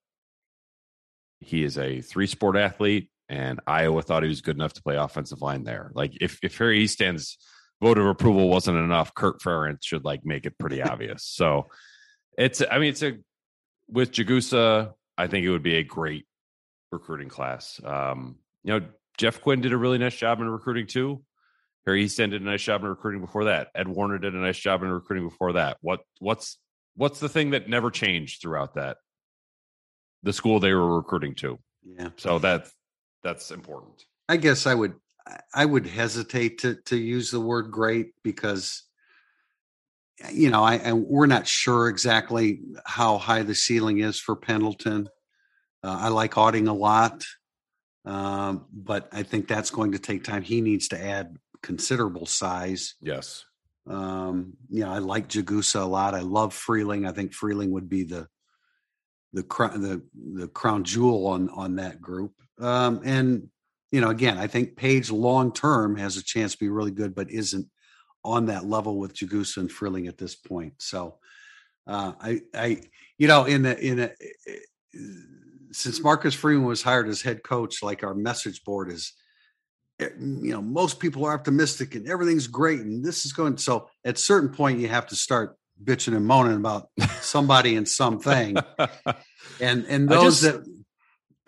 [1.41, 4.97] he is a three sport athlete, and Iowa thought he was good enough to play
[4.97, 5.91] offensive line there.
[5.95, 7.39] Like if if Harry Hiestand's
[7.81, 11.25] vote of approval wasn't enough, Kirk Ferentz should like make it pretty obvious.
[11.37, 11.69] So
[12.37, 13.15] it's I mean it's a
[13.89, 16.27] with Jagusah, I think it would be a great
[16.93, 17.81] recruiting class.
[17.85, 18.87] Um, you know,
[19.19, 21.23] Jeff Quinn did a really nice job in recruiting too.
[21.87, 23.69] Harry Hiestand did a nice job in recruiting before that.
[23.75, 25.79] Ed Warner did a nice job in recruiting before that.
[25.81, 26.59] What what's
[26.97, 28.99] what's the thing that never changed throughout that?
[30.23, 31.59] The school they were recruiting to.
[31.85, 32.09] Yeah.
[32.17, 32.73] So that's
[33.23, 34.05] that's important.
[34.29, 34.95] I guess I would
[35.55, 38.83] I would hesitate to to use the word great because
[40.33, 45.09] you know I, I we're not sure exactly how high the ceiling is for Pendleton.
[45.85, 47.25] Uh, I like Otting a lot,
[48.07, 50.43] um, but I think that's going to take time.
[50.43, 52.95] He needs to add considerable size.
[53.01, 53.45] Yes.
[53.89, 56.15] Um, you know, I like Jagusah a lot.
[56.15, 57.07] I love Freeling.
[57.07, 58.29] I think Freeling would be the
[59.33, 60.03] the crown the
[60.35, 62.33] the crown jewel on on that group.
[62.61, 63.49] Um, and
[63.91, 67.15] you know, again, I think Paige long term has a chance to be really good,
[67.15, 67.67] but isn't
[68.25, 70.75] on that level with Jagusah and Freeling at this point.
[70.79, 71.19] So
[71.87, 72.83] uh, I I
[73.19, 74.11] you know in the in a
[75.77, 79.13] since Marcus Freeman was hired as head coach, like our message board is
[80.01, 83.89] eh, you know most people are optimistic and everything's great and this is going so
[84.05, 86.89] at certain point you have to start bitching and moaning about
[87.21, 88.57] somebody and something
[89.61, 90.65] and and those just- that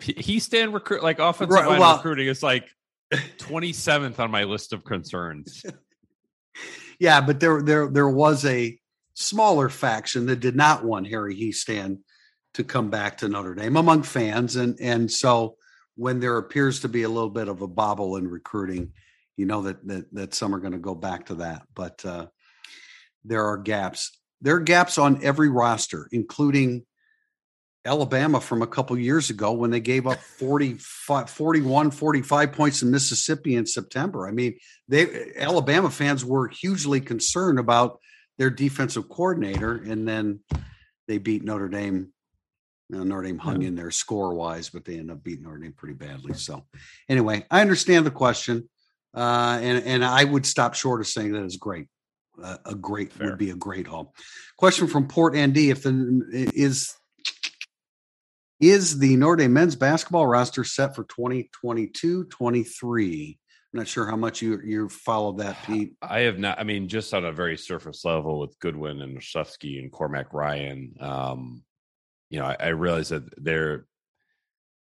[0.01, 2.69] Hiestand recruit like offensive Right, line well- recruiting is like
[3.11, 5.63] 27th on my list of concerns.
[6.99, 8.77] yeah but there there there was a
[9.15, 11.97] smaller faction that did not want harry hiestand
[12.53, 15.55] to come back to Notre Dame among fans, and and so
[15.95, 18.93] when there appears to be a little bit of a bobble in recruiting,
[19.37, 22.27] you know that that, that some are going to go back to that, but uh,
[23.23, 24.11] there are gaps.
[24.41, 26.85] There are gaps on every roster, including
[27.85, 32.91] Alabama from a couple years ago when they gave up 45, 41, 45 points in
[32.91, 34.27] Mississippi in September.
[34.27, 34.57] I mean,
[34.87, 37.99] they Alabama fans were hugely concerned about
[38.37, 40.41] their defensive coordinator, and then
[41.07, 42.13] they beat Notre Dame
[42.89, 45.73] now, Notre Dame hung in there score wise, but they ended up beating Notre Dame
[45.73, 46.33] pretty badly.
[46.33, 46.65] So,
[47.07, 48.67] anyway, I understand the question,
[49.13, 51.85] uh, and and I would stop short of saying that is great.
[52.41, 53.29] Uh, a great Fair.
[53.29, 54.15] would be a great haul.
[54.57, 56.95] Question from Port Andy: If the is
[58.59, 63.37] is the Notre Dame men's basketball roster set for 2022-23?
[63.71, 65.93] I'm not sure how much you you followed that, Pete.
[66.01, 66.59] I have not.
[66.59, 70.95] I mean, just on a very surface level with Goodwin and Laszewski and Cormac Ryan.
[70.99, 71.61] Um,
[72.29, 73.85] you know, I, I realize that there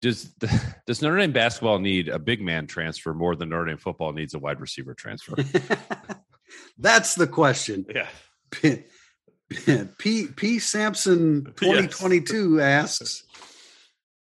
[0.04, 0.24] does
[0.86, 4.34] does Notre Dame basketball need a big man transfer more than Notre Dame football needs
[4.34, 5.34] a wide receiver transfer?
[6.78, 7.86] That's the question.
[8.62, 8.76] Yeah.
[9.98, 13.02] P P Sampson 2022 yes.
[13.02, 13.24] asks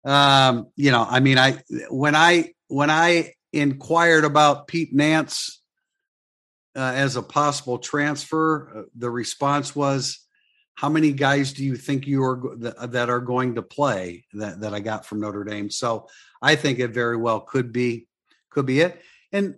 [0.05, 1.61] um you know I mean I
[1.91, 5.61] when I when I inquired about Pete Nance
[6.77, 10.25] uh, as a possible transfer uh, the response was
[10.75, 14.75] how many guys do you think you are that are going to play that, that
[14.75, 15.71] I got from Notre Dame?
[15.71, 16.09] So
[16.41, 18.07] I think it very well could be
[18.51, 19.01] could be it.
[19.33, 19.57] And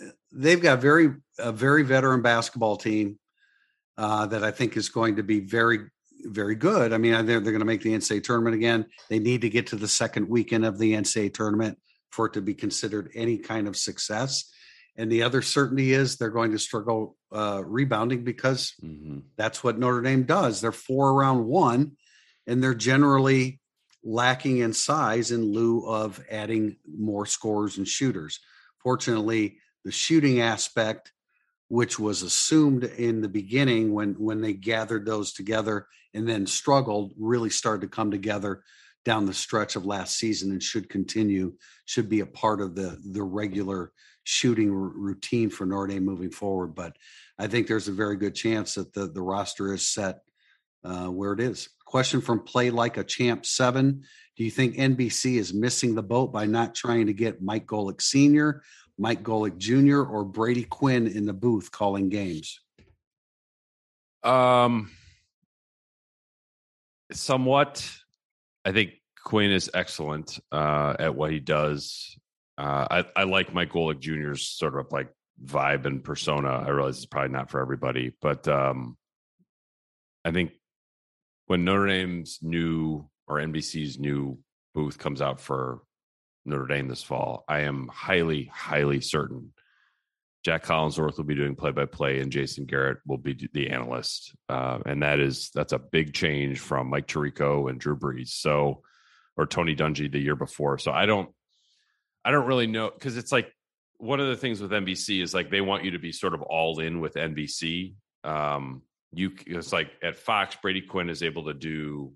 [0.00, 3.18] uh, they've got very a very veteran basketball team
[3.96, 5.80] uh, that I think is going to be very
[6.24, 6.92] very good.
[6.92, 8.86] I mean, they're they're going to make the NCAA tournament again.
[9.10, 11.78] They need to get to the second weekend of the NCAA tournament
[12.10, 14.50] for it to be considered any kind of success.
[14.96, 19.20] And the other certainty is they're going to struggle uh, rebounding because mm-hmm.
[19.36, 20.60] that's what Notre Dame does.
[20.60, 21.92] They're four around one,
[22.46, 23.60] and they're generally
[24.04, 28.38] lacking in size in lieu of adding more scorers and shooters.
[28.82, 31.12] Fortunately, the shooting aspect,
[31.68, 37.12] which was assumed in the beginning when when they gathered those together and then struggled,
[37.18, 38.62] really started to come together
[39.04, 41.54] down the stretch of last season and should continue.
[41.86, 43.92] Should be a part of the the regular
[44.24, 46.74] shooting r- routine for Notre Dame moving forward.
[46.74, 46.96] But
[47.38, 50.20] I think there's a very good chance that the, the roster is set
[50.84, 51.68] uh, where it is.
[51.84, 54.02] Question from Play Like a Champ 7.
[54.36, 58.02] Do you think NBC is missing the boat by not trying to get Mike Golic
[58.02, 58.62] Sr.,
[58.98, 62.60] Mike Golic Jr., or Brady Quinn in the booth calling games?
[64.24, 64.90] Um,
[67.12, 67.88] somewhat.
[68.64, 72.16] I think Quinn is excellent uh, at what he does.
[72.56, 75.08] Uh, I, I like Mike Golic Jr.'s sort of like
[75.42, 76.48] vibe and persona.
[76.48, 78.96] I realize it's probably not for everybody, but um,
[80.24, 80.52] I think
[81.46, 84.38] when Notre Dame's new or NBC's new
[84.74, 85.82] booth comes out for
[86.44, 89.52] Notre Dame this fall, I am highly, highly certain
[90.44, 94.34] Jack Collinsworth will be doing play by play and Jason Garrett will be the analyst.
[94.48, 98.28] Uh, and that is, that's a big change from Mike Tirico and Drew Brees.
[98.28, 98.82] So,
[99.36, 100.78] or Tony Dungy the year before.
[100.78, 101.30] So I don't,
[102.24, 103.52] I don't really know because it's like
[103.98, 106.42] one of the things with NBC is like they want you to be sort of
[106.42, 107.94] all in with NBC.
[108.22, 108.82] Um,
[109.12, 112.12] you it's like at Fox, Brady Quinn is able to do,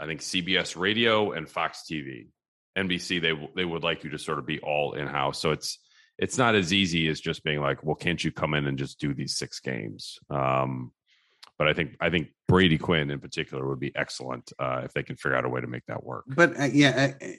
[0.00, 2.28] I think CBS Radio and Fox TV.
[2.76, 5.40] NBC they they would like you to sort of be all in house.
[5.40, 5.78] So it's
[6.18, 8.98] it's not as easy as just being like, well, can't you come in and just
[8.98, 10.18] do these six games?
[10.30, 10.92] Um,
[11.58, 15.02] but I think I think Brady Quinn in particular would be excellent uh, if they
[15.02, 16.24] can figure out a way to make that work.
[16.28, 17.38] But uh, yeah, I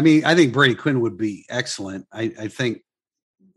[0.00, 2.06] mean, I think Brady Quinn would be excellent.
[2.12, 2.82] I, I think,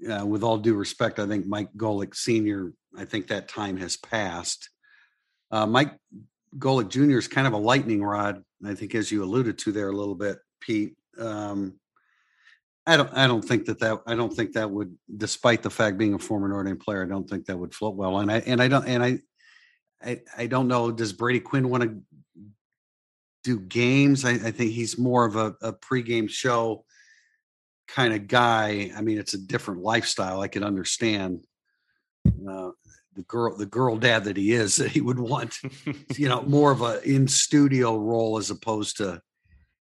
[0.10, 3.98] uh, with all due respect, I think Mike Golic Sr., I think that time has
[3.98, 4.70] passed.
[5.52, 5.96] Uh, Mike
[6.58, 7.18] Golic Jr.
[7.18, 8.44] is kind of a lightning rod.
[8.66, 10.96] I think, as you alluded to there a little bit, Pete.
[11.18, 11.76] Um,
[12.86, 13.14] I don't.
[13.14, 14.02] I don't think that that.
[14.08, 17.08] I don't think that would, despite the fact being a former Notre Dame player, I
[17.08, 18.20] don't think that would float well.
[18.20, 19.20] And I and I don't and I,
[20.04, 20.92] I, I don't know.
[20.92, 22.02] Does Brady Quinn want to
[23.44, 24.26] do games.
[24.26, 26.86] I, I think he's more of a, a pregame show
[27.88, 28.92] kind of guy.
[28.96, 30.42] I mean, it's a different lifestyle.
[30.42, 31.46] I can understand
[32.26, 32.72] uh,
[33.16, 35.58] the girl, the girl dad that he is, that he would want,
[36.16, 39.22] you know, more of a in studio role as opposed to,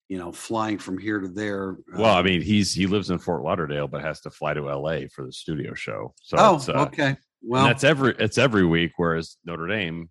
[0.10, 1.78] you know, flying from here to there.
[1.93, 4.70] Well, I um mean, he's he lives in Fort Lauderdale, but has to fly to
[4.70, 5.08] L.A.
[5.08, 6.14] for the studio show.
[6.22, 7.16] So oh, uh, okay.
[7.43, 10.10] Well, that's every it's every week, whereas Notre Dame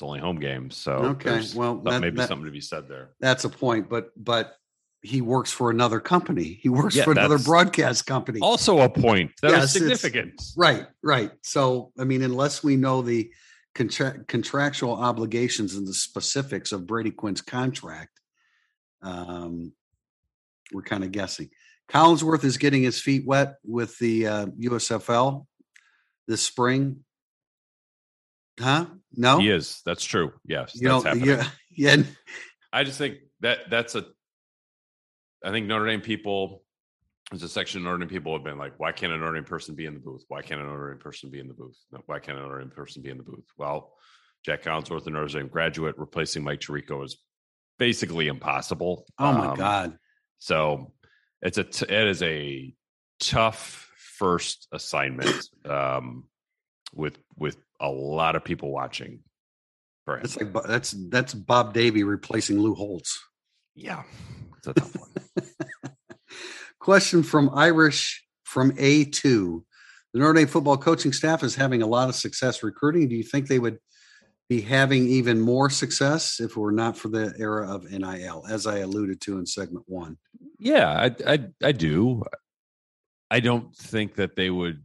[0.00, 0.78] it's only home games.
[0.78, 3.10] So okay, well, that, maybe that, something to be said there.
[3.20, 4.54] That's a point, but but
[5.02, 6.58] he works for another company.
[6.62, 8.40] He works yeah, for another broadcast company.
[8.40, 10.40] Also a point that yes, is significant.
[10.56, 11.30] Right, right.
[11.42, 13.30] So I mean, unless we know the
[13.74, 18.20] contra- contractual obligations and the specifics of Brady Quinn's contract,
[19.02, 19.72] Um,
[20.72, 21.50] we're kind of guessing.
[21.90, 25.46] Collinsworth is getting his feet wet with the uh, USFL
[26.26, 27.04] this spring.
[28.60, 28.86] Huh?
[29.16, 29.80] No, He is.
[29.84, 30.32] That's true.
[30.44, 31.26] Yes, You that's know, happening.
[31.26, 31.48] yeah,
[31.96, 32.02] yeah.
[32.72, 34.04] I just think that that's a.
[35.44, 36.62] I think Notre Dame people,
[37.30, 39.44] there's a section of Notre Dame people have been like, why can't a Notre Dame
[39.44, 40.22] person be in the booth?
[40.28, 41.76] Why can't a Notre Dame person be in the booth?
[41.90, 43.46] No, why can't a Notre Dame person be in the booth?
[43.56, 43.94] Well,
[44.44, 47.16] Jack Collinsworth, a Notre Dame graduate, replacing Mike Tirico is
[47.78, 49.06] basically impossible.
[49.18, 49.98] Oh my Um, God.
[50.38, 50.92] So
[51.42, 52.74] it's a t- it is a
[53.18, 56.24] tough first assignment um,
[56.94, 59.20] with with a lot of people watching.
[60.04, 60.22] For him.
[60.22, 63.18] That's like that's that's Bob Davie replacing Lou Holtz.
[63.74, 64.02] yeah,
[64.58, 65.10] it's a tough one.
[66.80, 69.62] Question from Irish from A2.
[70.12, 73.08] The Notre Dame football coaching staff is having a lot of success recruiting.
[73.08, 73.78] Do you think they would
[74.48, 78.66] be having even more success if it were not for the era of NIL, as
[78.66, 80.18] I alluded to in segment one?
[80.58, 82.24] Yeah, I, I I do.
[83.30, 84.82] I don't think that they would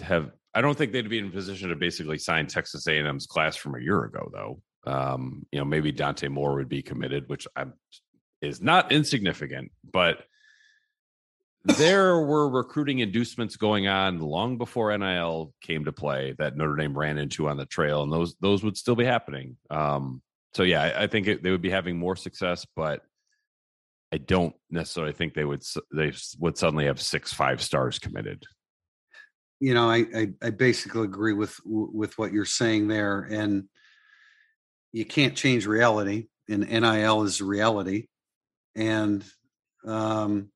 [0.00, 0.32] have.
[0.54, 3.74] I don't think they'd be in a position to basically sign Texas A&M's class from
[3.74, 4.62] a year ago, though.
[4.84, 7.74] Um, you know, maybe Dante Moore would be committed, which I'm,
[8.40, 10.24] is not insignificant, but
[11.64, 16.98] there were recruiting inducements going on long before NIL came to play that Notre Dame
[16.98, 19.56] ran into on the trail, and those those would still be happening.
[19.70, 20.22] Um,
[20.54, 23.02] so yeah, I, I think it, they would be having more success, but
[24.12, 25.62] I don't necessarily think they would
[25.94, 28.44] they would suddenly have six five stars committed.
[29.62, 33.68] You know, I I, I basically agree with with what you're saying there, and
[34.90, 38.08] you can't change reality, and NIL is reality,
[38.74, 39.24] and
[39.86, 40.48] um,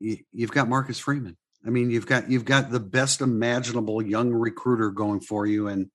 [0.00, 1.38] you, you've got Marcus Freeman.
[1.66, 5.90] I mean, you've got you've got the best imaginable young recruiter going for you, and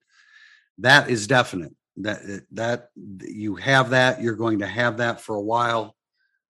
[0.80, 1.76] that is definite.
[1.98, 5.96] That that you have that, you're going to have that for a while.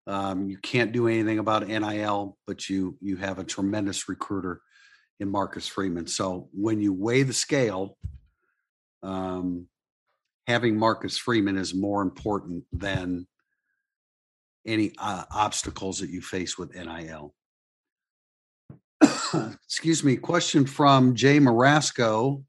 [0.08, 4.62] Um, you can't do anything about NIL, but you you have a tremendous recruiter
[5.20, 6.07] in Marcus Freeman.
[6.07, 7.97] So when you weigh the scale,
[9.03, 9.68] um,
[10.47, 13.28] having Marcus Freeman is more important than
[14.66, 17.34] any uh, obstacles that you face with NIL.
[19.66, 20.18] Excuse me.
[20.18, 22.43] Question from Jay Marasco.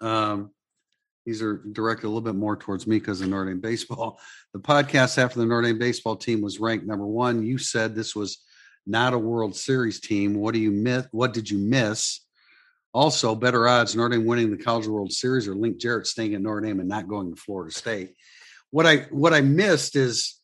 [0.00, 0.50] Um,
[1.24, 4.20] these are directed a little bit more towards me because of Notre Dame baseball.
[4.52, 7.42] The podcast after the Notre Dame baseball team was ranked number one.
[7.42, 8.43] You said this was
[8.86, 10.34] not a World Series team.
[10.34, 11.06] What do you miss?
[11.10, 12.20] What did you miss?
[12.92, 16.40] Also, better odds Notre Dame winning the College World Series or Link Jarrett staying at
[16.40, 18.14] Notre Dame and not going to Florida State.
[18.70, 20.38] What I what I missed is,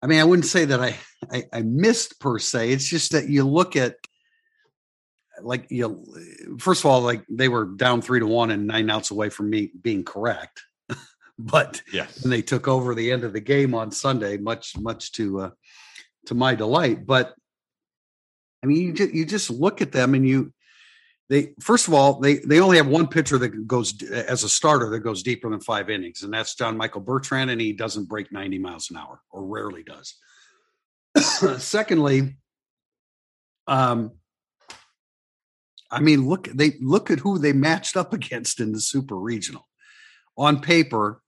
[0.00, 0.96] I mean, I wouldn't say that I
[1.30, 2.70] I, I missed per se.
[2.70, 3.96] It's just that you look at
[5.42, 6.04] like you
[6.58, 9.50] first of all, like they were down three to one and nine outs away from
[9.50, 10.62] me being correct,
[11.38, 15.12] but Yes, and they took over the end of the game on Sunday, much much
[15.12, 15.50] to uh,
[16.26, 17.06] to my delight.
[17.06, 17.34] But
[18.62, 20.52] I mean, you just, you just look at them and you
[21.30, 24.90] they first of all they they only have one pitcher that goes as a starter
[24.90, 28.32] that goes deeper than five innings, and that's John Michael Bertrand, and he doesn't break
[28.32, 30.14] ninety miles an hour or rarely does.
[31.62, 32.36] Secondly,
[33.66, 34.12] um.
[35.92, 39.66] I mean, look they look at who they matched up against in the super regional.
[40.36, 41.20] On paper,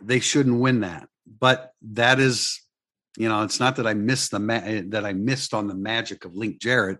[0.00, 2.60] they shouldn't win that, but that is,
[3.18, 5.74] you know, it's not that I missed the ma- eh, that I missed on the
[5.74, 6.98] magic of Link Jarrett.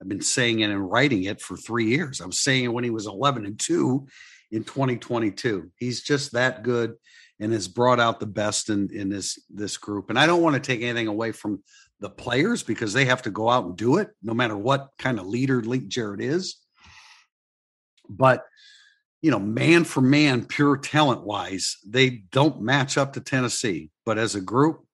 [0.00, 2.20] I've been saying it and writing it for three years.
[2.20, 4.06] I was saying it when he was 11 and two
[4.52, 5.72] in 2022.
[5.76, 6.94] He's just that good
[7.40, 10.08] and has brought out the best in in this this group.
[10.08, 11.64] And I don't want to take anything away from
[11.98, 15.18] the players because they have to go out and do it, no matter what kind
[15.18, 16.58] of leader Link Jarrett is.
[18.08, 18.44] But
[19.20, 23.90] you know, man for man, pure talent wise, they don't match up to Tennessee.
[24.04, 24.85] But as a group,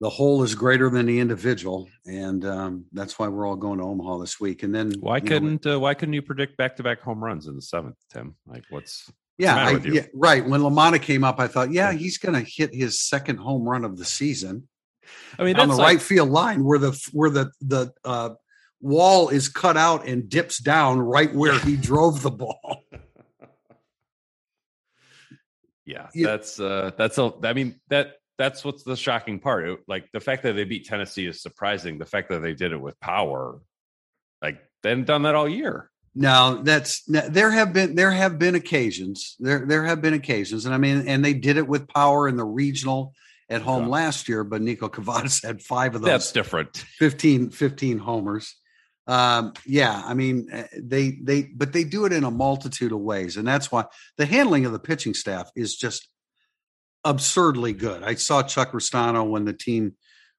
[0.00, 3.84] the whole is greater than the individual, and um, that's why we're all going to
[3.84, 4.62] Omaha this week.
[4.62, 7.56] And then why couldn't uh, why couldn't you predict back to back home runs in
[7.56, 8.36] the seventh, Tim?
[8.46, 10.44] Like what's yeah, I, yeah, right.
[10.44, 13.84] When LaManna came up, I thought, yeah, he's going to hit his second home run
[13.84, 14.68] of the season.
[15.38, 18.30] I mean on the like, right field line where the where the the uh,
[18.80, 22.84] wall is cut out and dips down right where he drove the ball.
[25.84, 29.68] yeah, you- that's uh that's a I mean that that's what's the shocking part.
[29.68, 31.98] It- like the fact that they beat Tennessee is surprising.
[31.98, 33.60] The fact that they did it with power,
[34.40, 35.90] like they hadn't done that all year.
[36.14, 40.74] No, that's there have been there have been occasions there there have been occasions, and
[40.74, 43.12] I mean, and they did it with power in the regional
[43.48, 43.88] at home Yeah.
[43.90, 44.42] last year.
[44.42, 46.08] But Niko Kavadas had five of those.
[46.08, 46.76] That's different.
[46.98, 48.56] 15, 15 homers.
[49.06, 52.98] Um, yeah, I mean, uh, they they but they do it in a multitude of
[53.00, 53.84] ways, and that's why
[54.16, 56.08] the handling of the pitching staff is just
[57.08, 58.02] absurdly good.
[58.02, 59.94] I saw Chuck Ristano when the team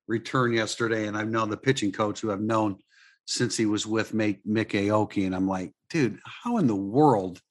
[0.07, 2.77] returned yesterday, and I've known the pitching coach who I've known
[3.25, 7.41] since he was with Mik, Mik Aoki, and I'm like, dude, how in the world?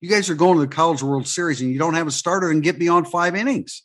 [0.00, 2.50] You guys are going to the College World Series and you don't have a starter
[2.50, 3.82] and get beyond five innings.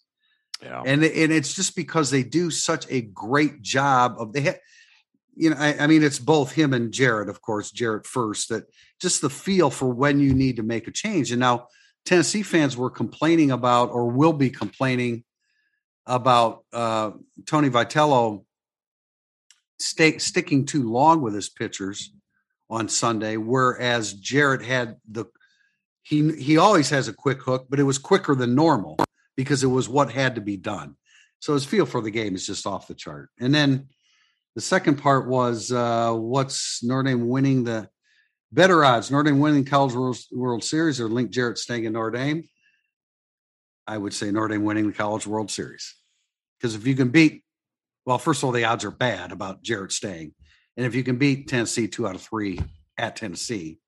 [0.62, 0.82] Yeah.
[0.86, 4.60] And and it's just because they do such a great job of they
[5.40, 8.66] you know, I, I, mean, it's both him and Jarrett, of course, Jarrett first, that
[9.00, 11.32] just the feel for when you need to make a change.
[11.32, 11.68] And now
[12.10, 15.24] Tennessee fans were complaining about, or will be complaining
[16.07, 17.12] about uh,
[17.45, 18.45] Tony Vitello
[19.78, 22.12] stay, sticking too long with his pitchers
[22.68, 25.26] on Sunday, whereas Jarrett had the
[26.01, 28.97] he he always has a quick hook, but it was quicker than normal
[29.38, 30.95] because it was what had to be done.
[31.38, 33.30] So his feel for the game is just off the chart.
[33.39, 33.89] And then
[34.55, 37.88] the second part was uh, what's Notre Dame winning the
[38.52, 39.12] better odds?
[39.12, 42.43] Notre Dame winning College World, World Series or Link Jarrett staying in Notre Dame?
[43.88, 45.95] I would say Notre Dame winning the College World Series.
[46.60, 47.43] Because if you can beat,
[48.06, 50.34] well, first of all, the odds are bad about Jarrett staying.
[50.78, 52.60] And if you can beat Tennessee two out of three
[52.97, 53.80] at Tennessee,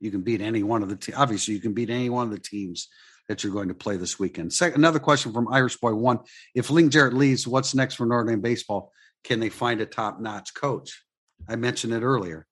[0.00, 2.32] you can beat any one of the te- obviously you can beat any one of
[2.32, 2.88] the teams
[3.28, 4.52] that you're going to play this weekend.
[4.52, 6.18] Second, another question from Irish Boy One:
[6.54, 8.92] If Link Jarrett leaves, what's next for Notre Dame baseball?
[9.22, 11.02] Can they find a top-notch coach?
[11.48, 12.46] I mentioned it earlier.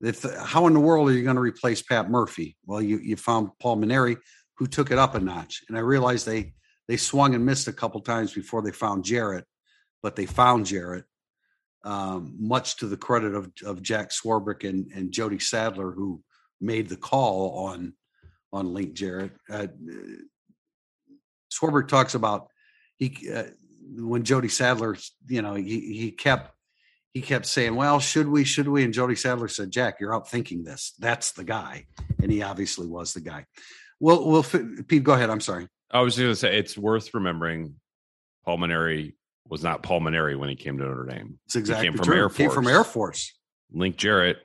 [0.00, 2.56] If, how in the world are you going to replace Pat Murphy?
[2.64, 4.16] Well, you you found Paul Mainieri,
[4.56, 6.54] who took it up a notch, and I realized they
[6.86, 9.44] they swung and missed a couple times before they found Jarrett,
[10.02, 11.04] but they found Jarrett.
[11.84, 16.22] Um, much to the credit of, of Jack Swarbrick and, and Jody Sadler, who
[16.60, 17.94] made the call on
[18.52, 19.32] on Link Jarrett.
[19.50, 19.68] Uh,
[21.52, 22.48] Swarbrick talks about
[22.96, 23.44] he uh,
[23.96, 24.96] when Jody Sadler,
[25.28, 26.54] you know, he he kept
[27.14, 28.44] he kept saying, "Well, should we?
[28.44, 30.94] Should we?" And Jody Sadler said, "Jack, you're out thinking this.
[30.98, 31.86] That's the guy,"
[32.22, 33.46] and he obviously was the guy.
[34.00, 34.44] Well, well,
[34.86, 35.30] Pete, go ahead.
[35.30, 35.66] I'm sorry.
[35.90, 37.74] I was going to say it's worth remembering.
[38.44, 39.14] Paul Mainieri
[39.48, 41.38] was not Paul Mainieri when he came to Notre Dame.
[41.46, 42.16] It's exactly he came from true.
[42.16, 42.36] Air Force.
[42.36, 43.34] Came from Air Force.
[43.72, 44.38] Link Jarrett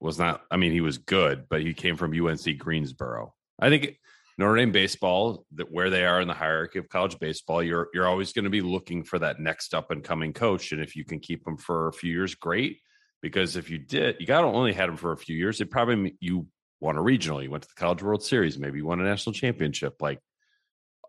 [0.00, 0.42] was not.
[0.50, 3.34] I mean, he was good, but he came from UNC Greensboro.
[3.58, 3.98] I think
[4.36, 8.08] Notre Dame baseball, that where they are in the hierarchy of college baseball, you're you're
[8.08, 11.04] always going to be looking for that next up and coming coach, and if you
[11.04, 12.80] can keep them for a few years, great.
[13.22, 15.60] Because if you did, you got only had them for a few years.
[15.60, 16.46] It probably you
[16.80, 19.32] won a regional, you went to the College World Series, maybe you won a national
[19.32, 19.94] championship.
[20.00, 20.18] Like,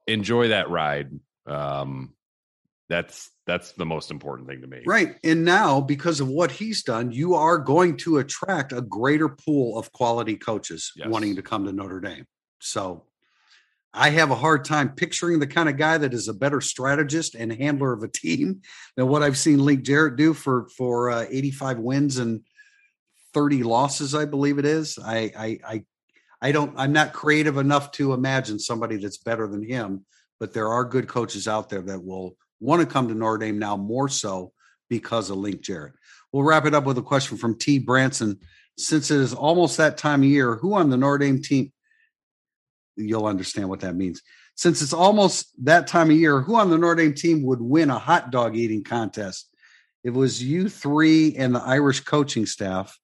[0.07, 1.09] enjoy that ride.
[1.45, 2.13] Um,
[2.88, 4.84] that's that's the most important thing to me.
[4.86, 5.15] Right.
[5.23, 9.78] And now, because of what he's done, you are going to attract a greater pool
[9.78, 11.07] of quality coaches Yes.
[11.09, 12.26] wanting to come to Notre Dame.
[12.59, 13.05] So
[13.96, 17.34] I have a hard time picturing the kind of guy that is a better strategist
[17.34, 18.62] and handler of a team
[18.96, 22.41] than what I've seen Link Jarrett do for for uh, 85 wins and
[23.34, 25.00] 30 losses, I believe it is.
[25.04, 25.84] I I I
[26.41, 30.06] I don't I'm not creative enough to imagine somebody that's better than him,
[30.39, 33.60] but there are good coaches out there that will want to come to Notre Dame
[33.60, 34.52] now more so
[34.89, 35.93] because of Link Jarrett.
[36.32, 37.80] We'll wrap it up with a question from T.
[37.80, 38.39] Branson.
[38.78, 41.72] Since it is almost that time of year, who on the Notre Dame team?
[42.96, 44.22] You'll understand what that means.
[44.56, 47.89] Since it's almost that time of year, who on the Notre Dame team would win
[47.89, 49.50] a hot dog eating contest?
[50.04, 52.98] It was you three and the Irish coaching staff.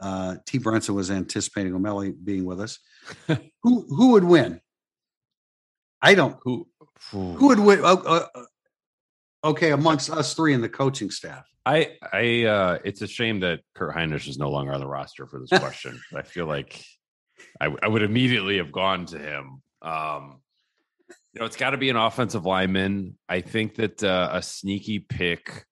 [0.00, 0.58] Uh, T.
[0.58, 2.78] Branson was anticipating O'Malley being with us.
[3.26, 4.60] who who would win?
[6.00, 6.36] I don't.
[6.44, 6.68] Who
[7.10, 7.84] Who would win?
[7.84, 8.26] Uh, uh,
[9.44, 11.44] okay, amongst us three and the coaching staff.
[11.66, 15.26] I I uh it's a shame that Kurt Heinrich is no longer on the roster
[15.26, 16.00] for this question.
[16.14, 16.82] I feel like
[17.60, 19.62] I, I would immediately have gone to him.
[19.82, 20.40] Um
[21.32, 23.16] you know, it's got to be an offensive lineman.
[23.28, 25.64] I think that uh, a sneaky pick.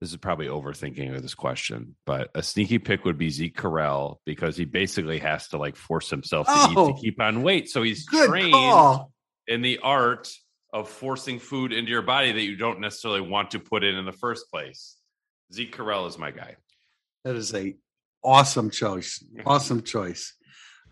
[0.00, 4.18] This is probably overthinking of this question, but a sneaky pick would be Zeke Correll
[4.24, 6.92] because he basically has to like force himself to eat Oh.
[6.92, 7.70] to keep on weight.
[7.70, 9.12] So he's trained call.
[9.48, 10.30] in the art
[10.72, 14.04] of forcing food into your body that you don't necessarily want to put in in
[14.04, 14.96] the first place.
[15.52, 16.54] Zeke Correll is my guy.
[17.24, 17.74] That is a
[18.24, 19.24] awesome choice.
[19.44, 20.34] Awesome choice.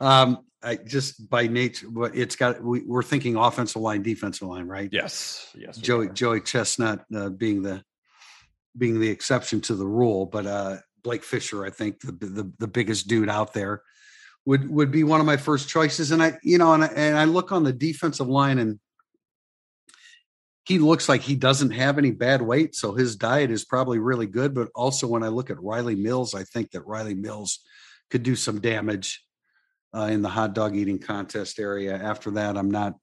[0.01, 4.67] Um, I just by nature, but it's got we, we're thinking offensive line, defensive line,
[4.67, 4.91] right?
[4.93, 5.77] Yes, yes.
[5.79, 6.13] Joey are.
[6.13, 7.83] Joey Chestnut uh, being the
[8.77, 12.69] being the exception to the rule, but uh, Blake Fisher, I think the, the the
[12.69, 13.83] biggest dude out there,
[14.45, 16.11] would would be one of my first choices.
[16.11, 18.79] And I, you know, and I, and I look on the defensive line, and
[20.67, 24.27] he looks like he doesn't have any bad weight, so his diet is probably really
[24.27, 24.55] good.
[24.55, 27.61] But also, when I look at Riley Mills, I think that Riley Mills
[28.11, 29.25] could do some damage
[29.95, 31.95] uh, in the hot dog eating contest area.
[31.95, 32.95] After that, I'm not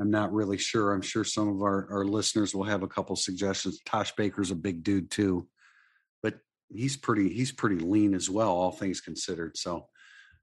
[0.00, 0.92] I'm not really sure.
[0.92, 3.80] I'm sure some of our, our listeners will have a couple suggestions.
[3.84, 5.48] Tosh Baker's a big dude too,
[6.22, 6.38] but
[6.68, 9.56] he's pretty he's pretty lean as well, all things considered.
[9.56, 9.88] So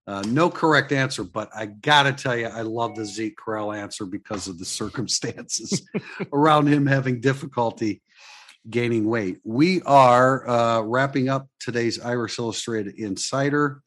[0.07, 4.05] Uh, no correct answer, but I gotta tell you, I love the Zeke Correll answer
[4.05, 5.82] because of the circumstances
[6.32, 8.03] around him having difficulty
[8.69, 9.39] gaining weight.
[9.43, 13.82] We are uh, wrapping up today's Irish Illustrated Insider.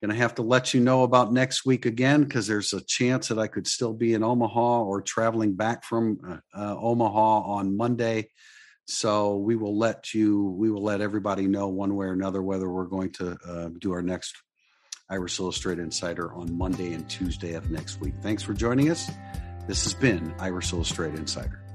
[0.00, 3.28] Going to have to let you know about next week again because there's a chance
[3.28, 7.76] that I could still be in Omaha or traveling back from uh, uh, Omaha on
[7.76, 8.30] Monday.
[8.86, 12.70] So we will let you, we will let everybody know one way or another whether
[12.70, 14.36] we're going to uh, do our next
[15.10, 18.14] Irish Illustrated Insider on Monday and Tuesday of next week.
[18.22, 19.10] Thanks for joining us.
[19.66, 21.67] This has been Irish Illustrated Insider.